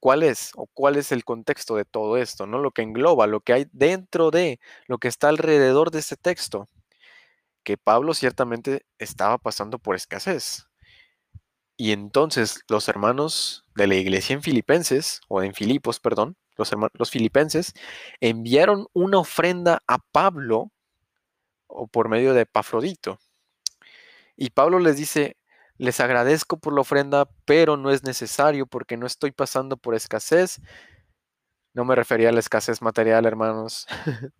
¿Cuál 0.00 0.22
es 0.22 0.50
o 0.56 0.66
cuál 0.66 0.96
es 0.96 1.12
el 1.12 1.24
contexto 1.24 1.76
de 1.76 1.84
todo 1.84 2.16
esto? 2.16 2.46
¿no? 2.46 2.58
Lo 2.58 2.72
que 2.72 2.82
engloba, 2.82 3.26
lo 3.26 3.40
que 3.40 3.52
hay 3.52 3.66
dentro 3.72 4.30
de, 4.30 4.60
lo 4.86 4.98
que 4.98 5.08
está 5.08 5.28
alrededor 5.28 5.90
de 5.90 6.00
este 6.00 6.16
texto. 6.16 6.68
Que 7.64 7.76
Pablo 7.78 8.14
ciertamente 8.14 8.86
estaba 8.98 9.38
pasando 9.38 9.78
por 9.78 9.94
escasez. 9.94 10.66
Y 11.76 11.92
entonces 11.92 12.62
los 12.68 12.88
hermanos 12.88 13.64
de 13.74 13.86
la 13.86 13.94
iglesia 13.94 14.34
en 14.34 14.42
Filipenses, 14.42 15.20
o 15.28 15.42
en 15.42 15.54
Filipos, 15.54 16.00
perdón, 16.00 16.36
los, 16.56 16.70
los 16.94 17.10
filipenses, 17.10 17.72
enviaron 18.20 18.86
una 18.92 19.18
ofrenda 19.18 19.82
a 19.86 19.98
Pablo 19.98 20.70
o 21.66 21.86
por 21.86 22.08
medio 22.08 22.34
de 22.34 22.42
Epafrodito. 22.42 23.18
Y 24.36 24.50
Pablo 24.50 24.78
les 24.78 24.96
dice, 24.96 25.36
les 25.78 26.00
agradezco 26.00 26.58
por 26.58 26.74
la 26.74 26.82
ofrenda, 26.82 27.28
pero 27.44 27.76
no 27.76 27.90
es 27.90 28.04
necesario 28.04 28.66
porque 28.66 28.96
no 28.96 29.06
estoy 29.06 29.32
pasando 29.32 29.76
por 29.76 29.94
escasez. 29.94 30.60
No 31.74 31.84
me 31.84 31.94
refería 31.94 32.28
a 32.28 32.32
la 32.32 32.40
escasez 32.40 32.82
material, 32.82 33.26
hermanos. 33.26 33.86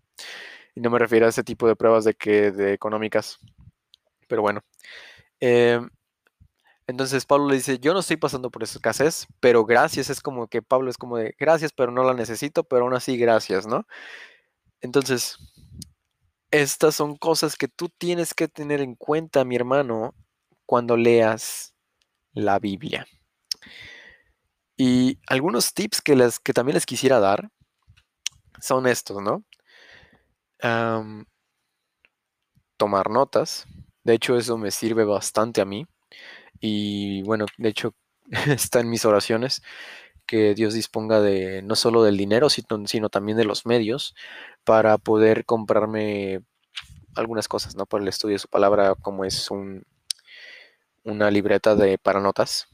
y 0.75 0.81
no 0.81 0.91
me 0.91 0.99
refiero 0.99 1.27
a 1.27 1.31
ese 1.31 1.43
tipo 1.43 1.67
de 1.67 1.77
pruebas 1.77 2.05
de 2.05 2.15
que 2.15 2.53
de 2.53 2.73
económicas. 2.75 3.39
Pero 4.29 4.43
bueno. 4.43 4.61
Eh, 5.41 5.81
entonces 6.87 7.27
Pablo 7.27 7.49
le 7.49 7.57
dice, 7.57 7.79
yo 7.79 7.93
no 7.95 8.01
estoy 8.01 8.17
pasando 8.17 8.51
por 8.51 8.63
esa 8.63 8.79
escasez, 8.79 9.27
pero 9.41 9.65
gracias 9.65 10.11
es 10.11 10.21
como 10.21 10.49
que 10.49 10.63
Pablo 10.63 10.91
es 10.91 10.99
como 10.99 11.17
de, 11.17 11.35
gracias, 11.39 11.73
pero 11.73 11.93
no 11.93 12.05
la 12.05 12.15
necesito, 12.15 12.65
pero 12.65 12.85
aún 12.85 12.95
así 12.95 13.17
gracias, 13.17 13.67
¿no? 13.67 13.87
Entonces, 14.81 15.39
estas 16.51 16.95
son 16.95 17.17
cosas 17.17 17.57
que 17.57 17.69
tú 17.69 17.89
tienes 17.89 18.35
que 18.35 18.49
tener 18.49 18.81
en 18.81 18.95
cuenta, 18.95 19.45
mi 19.45 19.57
hermano, 19.57 20.15
cuando 20.67 20.97
leas 20.97 21.75
la 22.33 22.59
Biblia. 22.59 23.07
Y 24.77 25.19
algunos 25.29 25.75
tips 25.75 26.03
que, 26.03 26.31
que 26.43 26.53
también 26.53 26.75
les 26.75 26.87
quisiera 26.87 27.21
dar 27.21 27.51
son 28.61 28.87
estos, 28.87 29.23
¿no? 29.23 29.45
tomar 32.77 33.11
notas. 33.11 33.67
De 34.05 34.15
hecho, 34.15 34.37
eso 34.37 34.57
me 34.57 34.71
sirve 34.71 35.05
bastante 35.05 35.61
a 35.61 35.65
mí. 35.65 35.87
Y 36.63 37.23
bueno, 37.25 37.47
de 37.59 37.69
hecho 37.69 37.95
está 38.47 38.81
en 38.81 38.89
mis 38.89 39.05
oraciones 39.05 39.63
que 40.27 40.55
Dios 40.55 40.75
disponga 40.75 41.21
de 41.21 41.61
no 41.63 41.77
solo 41.77 42.05
del 42.05 42.17
dinero, 42.17 42.49
sino, 42.49 43.09
también 43.11 43.37
de 43.37 43.45
los 43.45 43.67
medios 43.67 44.15
para 44.65 44.97
poder 44.97 45.45
comprarme 45.45 46.43
algunas 47.17 47.49
cosas, 47.49 47.77
¿no? 47.77 47.85
Por 47.87 48.01
el 48.01 48.09
estudio 48.09 48.37
de 48.37 48.39
su 48.39 48.49
palabra, 48.49 48.95
como 48.95 49.25
es 49.25 49.51
un, 49.51 49.85
una 51.05 51.31
libreta 51.31 51.75
de 51.75 51.99
para 51.99 52.21
notas 52.21 52.69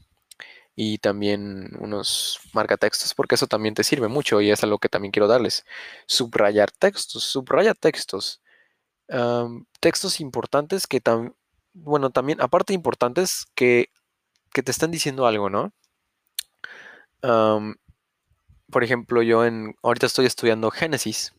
y 0.75 0.99
también 0.99 1.71
unos 1.79 2.39
marcatextos, 2.53 3.13
porque 3.15 3.35
eso 3.35 3.47
también 3.47 3.73
te 3.75 3.83
sirve 3.83 4.07
mucho 4.07 4.39
y 4.41 4.51
es 4.51 4.63
algo 4.63 4.77
que 4.79 4.89
también 4.89 5.11
quiero 5.11 5.27
darles. 5.27 5.65
Subrayar 6.05 6.71
textos, 6.71 7.23
subraya 7.23 7.73
textos. 7.73 8.41
textos 9.79 10.19
importantes 10.21 10.87
que 10.87 11.01
bueno, 11.73 12.09
también, 12.09 12.41
aparte 12.41 12.73
importantes, 12.73 13.47
que, 13.55 13.89
que 14.53 14.63
te 14.63 14.71
están 14.71 14.91
diciendo 14.91 15.25
algo, 15.27 15.49
¿no? 15.49 15.73
por 18.71 18.83
ejemplo, 18.83 19.21
yo 19.21 19.45
en, 19.45 19.75
ahorita 19.83 20.05
estoy 20.05 20.25
estudiando 20.25 20.71
Génesis 20.71 21.33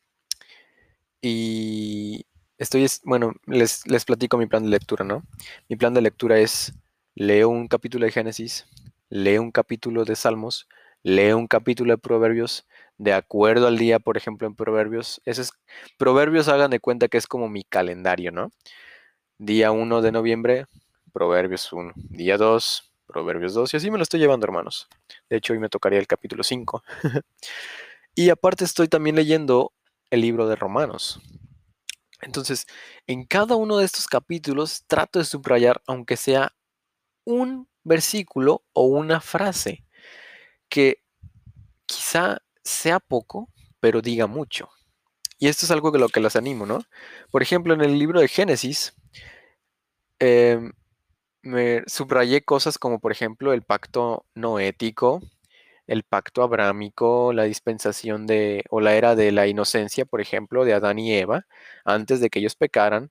y 1.22 2.26
estoy, 2.58 2.86
bueno, 3.04 3.32
les, 3.46 3.86
les 3.86 4.04
platico 4.04 4.36
mi 4.36 4.46
plan 4.46 4.62
de 4.62 4.70
lectura, 4.70 5.04
¿no? 5.04 5.22
Mi 5.68 5.76
plan 5.76 5.94
de 5.94 6.02
lectura 6.02 6.38
es, 6.38 6.74
leo 7.14 7.48
un 7.48 7.68
capítulo 7.68 8.06
de 8.06 8.12
Génesis, 8.12 8.66
leo 9.08 9.42
un 9.42 9.52
capítulo 9.52 10.04
de 10.04 10.16
Salmos, 10.16 10.68
leo 11.02 11.38
un 11.38 11.46
capítulo 11.46 11.92
de 11.92 11.98
Proverbios, 11.98 12.66
de 12.98 13.12
acuerdo 13.12 13.66
al 13.66 13.78
día, 13.78 13.98
por 13.98 14.16
ejemplo, 14.16 14.46
en 14.46 14.54
Proverbios. 14.54 15.20
Ese 15.24 15.42
es, 15.42 15.52
Proverbios 15.98 16.48
hagan 16.48 16.70
de 16.70 16.80
cuenta 16.80 17.08
que 17.08 17.18
es 17.18 17.26
como 17.26 17.48
mi 17.48 17.64
calendario, 17.64 18.32
¿no? 18.32 18.50
Día 19.42 19.70
1 19.72 20.02
de 20.02 20.12
noviembre, 20.12 20.66
Proverbios 21.14 21.72
1. 21.72 21.94
Día 21.96 22.36
2, 22.36 22.92
Proverbios 23.06 23.54
2. 23.54 23.72
Y 23.72 23.76
así 23.78 23.90
me 23.90 23.96
lo 23.96 24.02
estoy 24.02 24.20
llevando, 24.20 24.44
hermanos. 24.44 24.86
De 25.30 25.38
hecho, 25.38 25.54
hoy 25.54 25.58
me 25.58 25.70
tocaría 25.70 25.98
el 25.98 26.06
capítulo 26.06 26.42
5. 26.42 26.84
y 28.14 28.28
aparte 28.28 28.66
estoy 28.66 28.88
también 28.88 29.16
leyendo 29.16 29.72
el 30.10 30.20
libro 30.20 30.46
de 30.46 30.56
Romanos. 30.56 31.22
Entonces, 32.20 32.66
en 33.06 33.24
cada 33.24 33.56
uno 33.56 33.78
de 33.78 33.86
estos 33.86 34.06
capítulos 34.08 34.84
trato 34.86 35.18
de 35.18 35.24
subrayar, 35.24 35.80
aunque 35.86 36.18
sea 36.18 36.54
un 37.24 37.66
versículo 37.82 38.62
o 38.74 38.84
una 38.84 39.22
frase, 39.22 39.86
que 40.68 41.02
quizá 41.86 42.42
sea 42.62 43.00
poco, 43.00 43.48
pero 43.80 44.02
diga 44.02 44.26
mucho. 44.26 44.68
Y 45.38 45.48
esto 45.48 45.64
es 45.64 45.70
algo 45.70 45.90
de 45.92 45.98
lo 45.98 46.10
que 46.10 46.20
los 46.20 46.36
animo, 46.36 46.66
¿no? 46.66 46.84
Por 47.30 47.40
ejemplo, 47.40 47.72
en 47.72 47.80
el 47.80 47.98
libro 47.98 48.20
de 48.20 48.28
Génesis, 48.28 48.92
Em, 50.20 50.72
me 51.42 51.82
subrayé 51.86 52.42
cosas 52.44 52.78
como, 52.78 53.00
por 53.00 53.12
ejemplo, 53.12 53.52
el 53.54 53.62
pacto 53.62 54.26
noético, 54.34 55.22
el 55.86 56.04
pacto 56.04 56.42
abrámico, 56.42 57.32
la 57.34 57.44
dispensación 57.44 58.26
de, 58.26 58.64
o 58.70 58.80
la 58.80 58.94
era 58.96 59.16
de 59.16 59.32
la 59.32 59.46
inocencia, 59.48 60.04
por 60.06 60.20
ejemplo, 60.20 60.64
de 60.64 60.74
Adán 60.74 60.98
y 60.98 61.14
Eva, 61.14 61.46
antes 61.84 62.20
de 62.20 62.30
que 62.30 62.40
ellos 62.40 62.56
pecaran, 62.56 63.10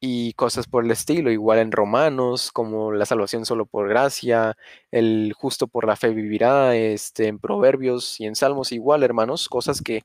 y 0.00 0.34
cosas 0.34 0.68
por 0.68 0.84
el 0.84 0.90
estilo, 0.92 1.30
igual 1.32 1.58
en 1.60 1.72
Romanos, 1.72 2.52
como 2.52 2.92
la 2.92 3.06
salvación 3.06 3.46
solo 3.46 3.66
por 3.66 3.88
gracia, 3.88 4.56
el 4.92 5.32
justo 5.36 5.68
por 5.68 5.86
la 5.86 5.96
fe 5.96 6.10
vivirá, 6.10 6.76
este, 6.76 7.28
en 7.28 7.38
Proverbios 7.40 8.20
y 8.20 8.26
en 8.26 8.36
Salmos 8.36 8.72
igual, 8.72 9.02
hermanos, 9.04 9.48
cosas 9.48 9.82
que 9.82 10.04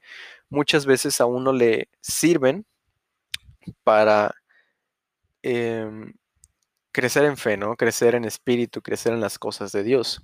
muchas 0.49 0.85
veces 0.85 1.21
a 1.21 1.25
uno 1.27 1.53
le 1.53 1.89
sirven 2.01 2.65
para 3.83 4.33
em, 5.43 6.13
crecer 6.91 7.25
en 7.25 7.37
fe, 7.37 7.57
¿no? 7.57 7.75
Crecer 7.75 8.15
en 8.15 8.25
espíritu, 8.25 8.81
crecer 8.81 9.13
en 9.13 9.21
las 9.21 9.39
cosas 9.39 9.71
de 9.71 9.83
Dios. 9.83 10.21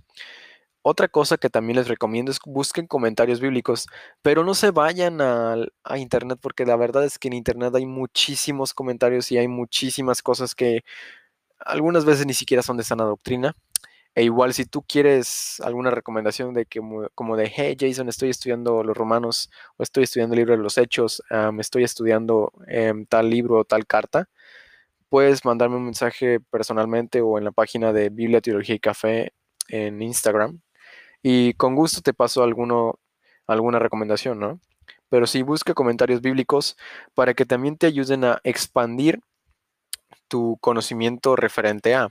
Otra 0.82 1.10
cosa 1.10 1.38
que 1.38 1.50
también 1.50 1.78
les 1.78 1.88
recomiendo 1.90 2.32
es 2.32 2.40
busquen 2.46 2.88
comentarios 2.88 3.42
bíblicos, 3.42 3.88
pero 4.22 4.44
no 4.44 4.54
se 4.56 4.72
vayan 4.72 5.20
a, 5.22 5.56
a, 5.84 5.98
internet 5.98 6.40
porque 6.42 6.66
la 6.66 6.78
verdad 6.78 7.04
es 7.04 7.20
que 7.20 7.28
en 7.28 7.34
internet 7.34 7.76
hay 7.76 7.86
muchísimos 7.86 8.74
comentarios 8.74 9.32
y 9.32 9.38
hay 9.38 9.50
muchísimas 9.50 10.22
cosas 10.22 10.56
que 10.56 10.84
algunas 11.60 12.06
veces 12.06 12.26
ni 12.26 12.34
siquiera 12.34 12.64
son 12.64 12.78
de 12.78 12.84
sana 12.84 13.04
doctrina. 13.04 13.56
E 14.16 14.24
igual 14.24 14.54
si 14.54 14.66
tú 14.66 14.82
quieres 14.82 15.60
alguna 15.64 15.92
recomendación 15.92 16.54
de 16.56 16.66
que 16.66 16.80
como 17.14 17.38
de, 17.38 17.52
hey 17.56 17.78
Jason, 17.80 18.10
estoy 18.10 18.30
estudiando 18.30 18.84
los 18.84 18.98
romanos 18.98 19.52
o 19.78 19.84
estoy 19.84 20.06
estudiando 20.06 20.34
el 20.34 20.40
libro 20.40 20.58
de 20.58 20.64
los 20.64 20.80
hechos, 20.80 21.22
me 21.54 21.62
estoy 21.62 21.84
estudiando 21.84 22.52
em, 22.68 23.06
tal 23.06 23.30
libro 23.30 23.60
o 23.60 23.64
tal 23.64 23.86
carta, 23.86 24.28
puedes 25.10 25.46
mandarme 25.46 25.78
un 25.78 25.86
mensaje 25.86 26.40
personalmente 26.40 27.22
o 27.22 27.38
en 27.38 27.46
la 27.46 27.52
página 27.52 27.94
de 27.94 28.10
Biblia, 28.10 28.42
Teología 28.42 28.76
y 28.76 28.80
Café 28.80 29.34
en 29.70 30.02
Instagram. 30.02 30.62
Y 31.24 31.54
con 31.54 31.76
gusto 31.76 32.02
te 32.02 32.14
paso 32.14 32.44
alguno, 32.44 33.00
alguna 33.48 33.80
recomendación, 33.80 34.40
¿no? 34.40 34.60
Pero 35.10 35.28
sí 35.28 35.42
busca 35.42 35.74
comentarios 35.74 36.22
bíblicos 36.22 36.78
para 37.14 37.34
que 37.34 37.46
también 37.46 37.78
te 37.78 37.88
ayuden 37.88 38.24
a 38.26 38.40
expandir 38.44 39.22
tu 40.28 40.58
conocimiento 40.62 41.36
referente 41.36 41.96
a 41.96 42.10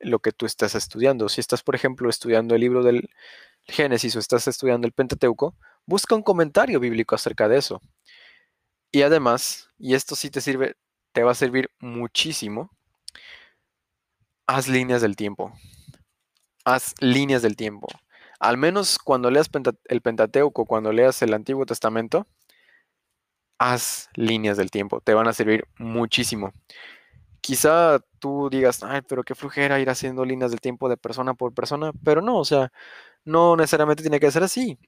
lo 0.00 0.20
que 0.20 0.32
tú 0.32 0.46
estás 0.46 0.74
estudiando. 0.74 1.28
Si 1.28 1.40
estás, 1.40 1.62
por 1.62 1.74
ejemplo, 1.74 2.08
estudiando 2.08 2.54
el 2.54 2.60
libro 2.60 2.82
del 2.82 3.10
Génesis 3.64 4.14
o 4.16 4.18
estás 4.18 4.46
estudiando 4.48 4.86
el 4.86 4.92
Pentateuco, 4.92 5.54
busca 5.86 6.14
un 6.14 6.22
comentario 6.22 6.80
bíblico 6.80 7.14
acerca 7.14 7.48
de 7.48 7.58
eso. 7.58 7.80
Y 8.92 9.02
además, 9.02 9.68
y 9.78 9.94
esto 9.94 10.16
sí 10.16 10.30
te 10.30 10.40
sirve 10.40 10.76
te 11.18 11.24
va 11.24 11.32
a 11.32 11.34
servir 11.34 11.68
muchísimo. 11.80 12.70
Haz 14.46 14.68
líneas 14.68 15.02
del 15.02 15.16
tiempo. 15.16 15.52
Haz 16.64 16.94
líneas 17.00 17.42
del 17.42 17.56
tiempo. 17.56 17.88
Al 18.38 18.56
menos 18.56 19.00
cuando 19.00 19.28
leas 19.28 19.50
el 19.86 20.00
Pentateuco, 20.00 20.64
cuando 20.64 20.92
leas 20.92 21.20
el 21.22 21.34
Antiguo 21.34 21.66
Testamento, 21.66 22.28
haz 23.58 24.10
líneas 24.14 24.56
del 24.58 24.70
tiempo. 24.70 25.00
Te 25.00 25.12
van 25.12 25.26
a 25.26 25.32
servir 25.32 25.64
muchísimo. 25.76 26.52
Quizá 27.40 27.98
tú 28.20 28.48
digas, 28.48 28.84
ay, 28.84 29.02
pero 29.02 29.24
qué 29.24 29.34
flujera 29.34 29.80
ir 29.80 29.90
haciendo 29.90 30.24
líneas 30.24 30.52
del 30.52 30.60
tiempo 30.60 30.88
de 30.88 30.98
persona 30.98 31.34
por 31.34 31.52
persona, 31.52 31.90
pero 32.04 32.22
no, 32.22 32.36
o 32.38 32.44
sea, 32.44 32.70
no 33.24 33.56
necesariamente 33.56 34.04
tiene 34.04 34.20
que 34.20 34.30
ser 34.30 34.44
así. 34.44 34.78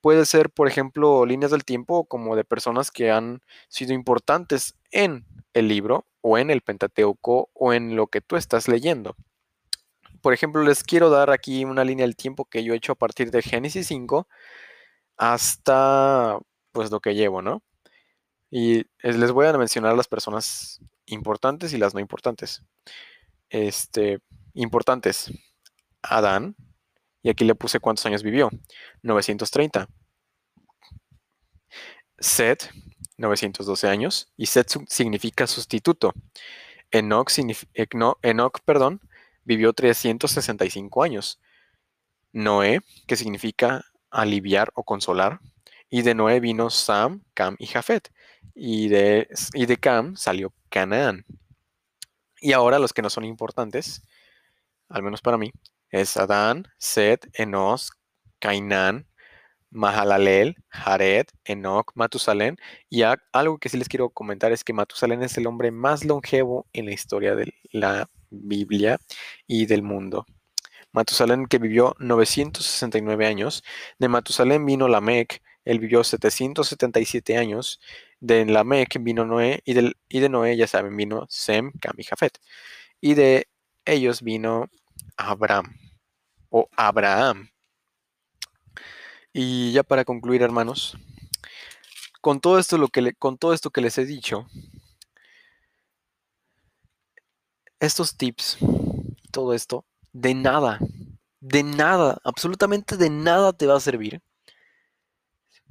Puede 0.00 0.24
ser, 0.24 0.50
por 0.50 0.68
ejemplo, 0.68 1.26
líneas 1.26 1.50
del 1.50 1.64
tiempo 1.64 2.04
como 2.04 2.36
de 2.36 2.44
personas 2.44 2.90
que 2.90 3.10
han 3.10 3.42
sido 3.68 3.92
importantes 3.92 4.74
en 4.90 5.26
el 5.52 5.68
libro 5.68 6.06
o 6.22 6.38
en 6.38 6.50
el 6.50 6.62
Pentateuco 6.62 7.50
o 7.54 7.72
en 7.72 7.96
lo 7.96 8.06
que 8.06 8.20
tú 8.20 8.36
estás 8.36 8.68
leyendo. 8.68 9.16
Por 10.22 10.32
ejemplo, 10.32 10.62
les 10.62 10.84
quiero 10.84 11.10
dar 11.10 11.30
aquí 11.30 11.64
una 11.64 11.84
línea 11.84 12.04
del 12.04 12.16
tiempo 12.16 12.44
que 12.44 12.62
yo 12.64 12.74
he 12.74 12.76
hecho 12.76 12.92
a 12.92 12.96
partir 12.96 13.30
de 13.30 13.42
Génesis 13.42 13.86
5 13.86 14.26
hasta 15.16 16.38
pues 16.72 16.90
lo 16.90 17.00
que 17.00 17.14
llevo, 17.14 17.42
¿no? 17.42 17.62
Y 18.50 18.86
les 19.02 19.32
voy 19.32 19.46
a 19.46 19.56
mencionar 19.56 19.96
las 19.96 20.08
personas 20.08 20.80
importantes 21.06 21.72
y 21.72 21.78
las 21.78 21.94
no 21.94 22.00
importantes. 22.00 22.62
Este, 23.48 24.20
importantes. 24.54 25.30
Adán, 26.02 26.56
y 27.22 27.30
aquí 27.30 27.44
le 27.44 27.54
puse 27.54 27.80
cuántos 27.80 28.06
años 28.06 28.22
vivió. 28.22 28.50
930. 29.02 29.88
Set, 32.18 32.70
912 33.16 33.88
años, 33.88 34.32
y 34.36 34.46
Set 34.46 34.68
significa 34.88 35.46
sustituto. 35.46 36.12
Enoch, 36.90 37.30
Enoch 38.22 38.60
perdón, 38.64 39.00
vivió 39.44 39.72
365 39.72 41.02
años. 41.02 41.40
Noé, 42.32 42.80
que 43.06 43.16
significa 43.16 43.84
aliviar 44.10 44.70
o 44.74 44.84
consolar, 44.84 45.40
y 45.88 46.02
de 46.02 46.14
Noé 46.14 46.40
vino 46.40 46.70
Sam, 46.70 47.22
Cam 47.34 47.56
y 47.58 47.66
Jafet, 47.66 48.12
y 48.54 48.88
de, 48.88 49.28
y 49.54 49.66
de 49.66 49.76
Cam 49.76 50.16
salió 50.16 50.52
Canaán. 50.68 51.24
Y 52.40 52.52
ahora 52.52 52.78
los 52.78 52.92
que 52.92 53.02
no 53.02 53.10
son 53.10 53.24
importantes, 53.24 54.02
al 54.88 55.02
menos 55.02 55.20
para 55.20 55.36
mí, 55.36 55.52
es 55.90 56.16
Adán, 56.16 56.68
Set, 56.78 57.28
Enos, 57.34 57.92
Cainán, 58.38 59.06
Mahalalel, 59.70 60.56
Jared, 60.68 61.26
Enoch, 61.44 61.92
Matusalén. 61.94 62.58
Y 62.88 63.02
algo 63.32 63.58
que 63.58 63.68
sí 63.68 63.78
les 63.78 63.88
quiero 63.88 64.10
comentar 64.10 64.52
es 64.52 64.64
que 64.64 64.72
Matusalén 64.72 65.22
es 65.22 65.38
el 65.38 65.46
hombre 65.46 65.70
más 65.70 66.04
longevo 66.04 66.66
en 66.72 66.86
la 66.86 66.92
historia 66.92 67.34
de 67.34 67.54
la 67.72 68.10
Biblia 68.30 68.98
y 69.46 69.66
del 69.66 69.82
mundo. 69.82 70.26
Matusalén 70.92 71.46
que 71.46 71.58
vivió 71.58 71.94
969 72.00 73.26
años. 73.26 73.62
De 73.98 74.08
Matusalén 74.08 74.66
vino 74.66 74.88
Lamec, 74.88 75.42
él 75.64 75.78
vivió 75.78 76.02
777 76.04 77.36
años. 77.36 77.80
De 78.18 78.44
Lamec 78.44 78.98
vino 79.00 79.24
Noé 79.24 79.62
y, 79.64 79.74
de 80.20 80.28
Noé, 80.28 80.56
ya 80.56 80.66
saben, 80.66 80.96
vino 80.96 81.26
Sem, 81.28 81.72
Cam 81.80 81.94
Jafet. 82.04 82.40
Y 83.00 83.14
de 83.14 83.48
ellos 83.84 84.22
vino 84.22 84.68
Abraham 85.16 85.79
o 86.50 86.68
Abraham. 86.76 87.48
Y 89.32 89.72
ya 89.72 89.82
para 89.82 90.04
concluir, 90.04 90.42
hermanos, 90.42 90.96
con 92.20 92.40
todo 92.40 92.58
esto, 92.58 92.78
lo 92.78 92.88
que 92.88 93.14
con 93.14 93.38
todo 93.38 93.54
esto 93.54 93.70
que 93.70 93.80
les 93.80 93.96
he 93.98 94.04
dicho, 94.04 94.46
estos 97.78 98.16
tips 98.16 98.58
todo 99.30 99.54
esto, 99.54 99.84
de 100.12 100.34
nada, 100.34 100.78
de 101.40 101.62
nada, 101.62 102.18
absolutamente 102.24 102.96
de 102.96 103.10
nada 103.10 103.52
te 103.52 103.66
va 103.66 103.76
a 103.76 103.80
servir 103.80 104.20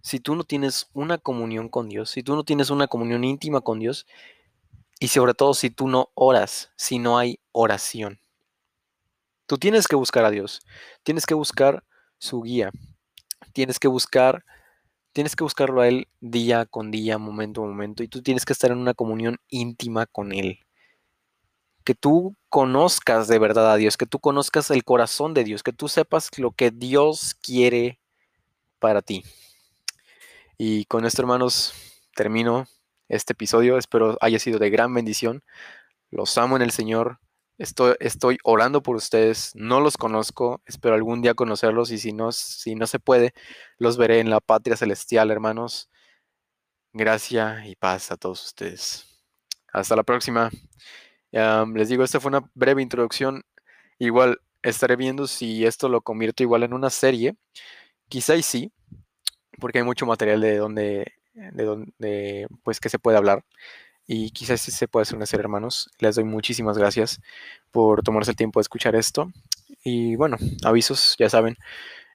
si 0.02 0.20
tú 0.20 0.36
no 0.36 0.44
tienes 0.44 0.89
una 0.94 1.18
comunión 1.18 1.70
con 1.70 1.89
Dios, 1.89 2.10
si 2.12 2.24
tú 2.24 2.36
no 2.36 2.44
tienes 2.44 2.70
una 2.70 2.88
comunión 2.88 3.24
íntima 3.24 3.62
con 3.62 3.80
Dios 3.80 4.06
y 5.00 5.10
sobre 5.10 5.34
todo 5.34 5.54
si 5.54 5.70
tú 5.70 5.88
no 5.88 6.10
oras, 6.13 6.72
si 6.76 7.00
no 7.00 7.18
hay 7.18 7.39
oración. 7.52 8.20
Tú 9.49 9.57
tienes 9.57 9.88
que 9.88 9.95
buscar 9.95 10.25
a 10.25 10.29
Dios, 10.29 10.62
tienes 11.01 11.25
que 11.25 11.33
buscar 11.33 11.83
su 12.19 12.43
guía, 12.43 12.69
tienes 13.51 13.79
que 13.79 13.88
buscar, 13.88 14.45
tienes 15.12 15.35
que 15.35 15.43
buscarlo 15.43 15.81
a 15.81 15.88
Él 15.88 16.07
día 16.19 16.67
con 16.67 16.91
día, 16.91 17.17
momento 17.17 17.63
a 17.63 17.65
momento, 17.65 18.03
y 18.03 18.07
tú 18.07 18.21
tienes 18.21 18.45
que 18.45 18.53
estar 18.53 18.69
en 18.69 18.77
una 18.77 18.93
comunión 18.93 19.38
íntima 19.47 20.05
con 20.05 20.33
Él. 20.33 20.59
Que 21.83 21.95
tú 21.95 22.35
conozcas 22.49 23.27
de 23.27 23.39
verdad 23.39 23.71
a 23.71 23.77
Dios, 23.77 23.97
que 23.97 24.05
tú 24.05 24.19
conozcas 24.19 24.69
el 24.69 24.83
corazón 24.83 25.33
de 25.33 25.43
Dios, 25.43 25.63
que 25.63 25.73
tú 25.73 25.88
sepas 25.88 26.29
lo 26.38 26.51
que 26.51 26.69
Dios 26.69 27.35
quiere 27.41 27.99
para 28.77 29.01
ti. 29.01 29.23
Y 30.59 30.85
con 30.85 31.05
esto, 31.05 31.23
hermanos, 31.23 31.73
termino 32.13 32.67
este 33.07 33.33
episodio. 33.33 33.79
Espero 33.79 34.15
haya 34.21 34.38
sido 34.38 34.59
de 34.59 34.69
gran 34.69 34.93
bendición. 34.93 35.41
Los 36.12 36.38
amo 36.38 36.55
en 36.55 36.62
el 36.62 36.69
Señor. 36.69 37.19
Estoy, 37.60 37.95
estoy 38.00 38.38
orando 38.45 38.82
por 38.82 38.95
ustedes, 38.95 39.52
no 39.54 39.82
los 39.82 39.98
conozco, 39.98 40.62
espero 40.65 40.95
algún 40.95 41.22
día 41.22 41.34
conocerlos 41.34 41.91
y 41.91 41.98
si 41.98 42.13
no, 42.13 42.32
si 42.32 42.74
no 42.74 42.88
se 42.88 43.00
puede, 43.00 43.34
los 43.78 43.98
veré 43.98 44.22
en 44.22 44.30
la 44.30 44.39
patria 44.39 44.78
celestial, 44.78 45.30
hermanos. 45.30 45.89
Gracia 46.93 47.67
y 47.67 47.76
paz 47.76 48.12
a 48.12 48.17
todos 48.17 48.45
ustedes. 48.45 49.06
Hasta 49.74 49.98
la 49.98 50.04
próxima. 50.04 50.50
les 51.32 51.89
digo, 51.89 52.04
esta 52.06 52.22
fue 52.22 52.30
una 52.30 52.50
breve 52.56 52.82
introducción. 52.82 53.43
Igual 54.00 54.39
estaré 54.63 54.95
viendo 54.95 55.28
si 55.28 55.65
esto 55.65 55.89
lo 55.89 56.02
convierto 56.02 56.43
igual 56.43 56.63
en 56.63 56.74
una 56.74 56.89
serie. 56.89 57.36
Quizá 58.08 58.38
y 58.38 58.43
sí, 58.43 58.72
porque 59.60 59.80
hay 59.80 59.84
mucho 59.84 60.06
material 60.06 60.41
de 60.41 60.58
donde, 60.58 61.13
de 61.34 61.63
donde, 61.65 62.48
pues 62.63 62.80
que 62.80 62.89
se 62.89 63.00
puede 63.00 63.17
hablar 63.17 63.43
y 64.12 64.32
quizás 64.32 64.60
sí 64.60 64.72
se 64.72 64.88
puede 64.88 65.04
hacer 65.04 65.39
hermanos. 65.39 65.88
Les 66.00 66.15
doy 66.15 66.24
muchísimas 66.24 66.80
gracias 66.80 67.22
por 67.69 68.02
tomarse 68.02 68.32
el 68.32 68.38
tiempo 68.38 68.60
de 68.60 68.63
escuchar 68.63 68.95
esto. 68.95 69.32
Y 69.84 70.15
bueno, 70.15 70.38
avisos, 70.65 71.15
ya 71.19 71.30
saben. 71.30 71.58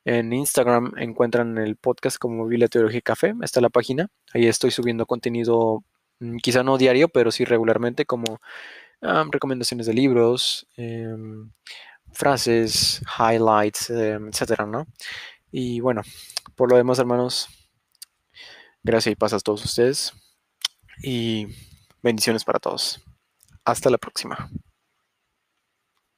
En 0.05 0.33
Instagram 0.33 0.95
encuentran 0.99 1.57
el 1.57 1.77
podcast 1.77 2.19
como 2.19 2.49
Biblia 2.49 2.67
Teología 2.67 3.01
Café, 3.01 3.33
está 3.43 3.61
la 3.61 3.69
página. 3.69 4.09
Ahí 4.35 4.47
estoy 4.49 4.73
subiendo 4.73 5.07
contenido, 5.07 5.85
mm, 6.19 6.39
quizá 6.39 6.65
no 6.65 6.79
diario, 6.79 7.09
pero 7.09 7.31
sí 7.31 7.45
regularmente, 7.45 8.07
como 8.07 8.41
recomendaciones 9.31 9.87
de 9.87 9.95
libros, 9.95 10.67
em, 10.77 11.53
frases, 12.13 13.03
highlights, 13.19 13.91
em, 13.91 14.29
etcétera, 14.29 14.67
¿no? 14.67 14.87
Y 15.53 15.79
bueno, 15.81 16.03
por 16.57 16.71
lo 16.71 16.77
demás, 16.77 16.99
hermanos, 16.99 17.49
gracias 18.83 19.13
y 19.13 19.17
paz 19.17 19.33
a 19.33 19.39
todos 19.39 19.65
ustedes. 19.65 20.13
Y 21.03 21.49
Bendiciones 22.05 22.45
para 22.45 22.59
todos. 22.59 23.03
Hasta 23.65 23.89
la 23.89 23.97
próxima. 23.97 24.51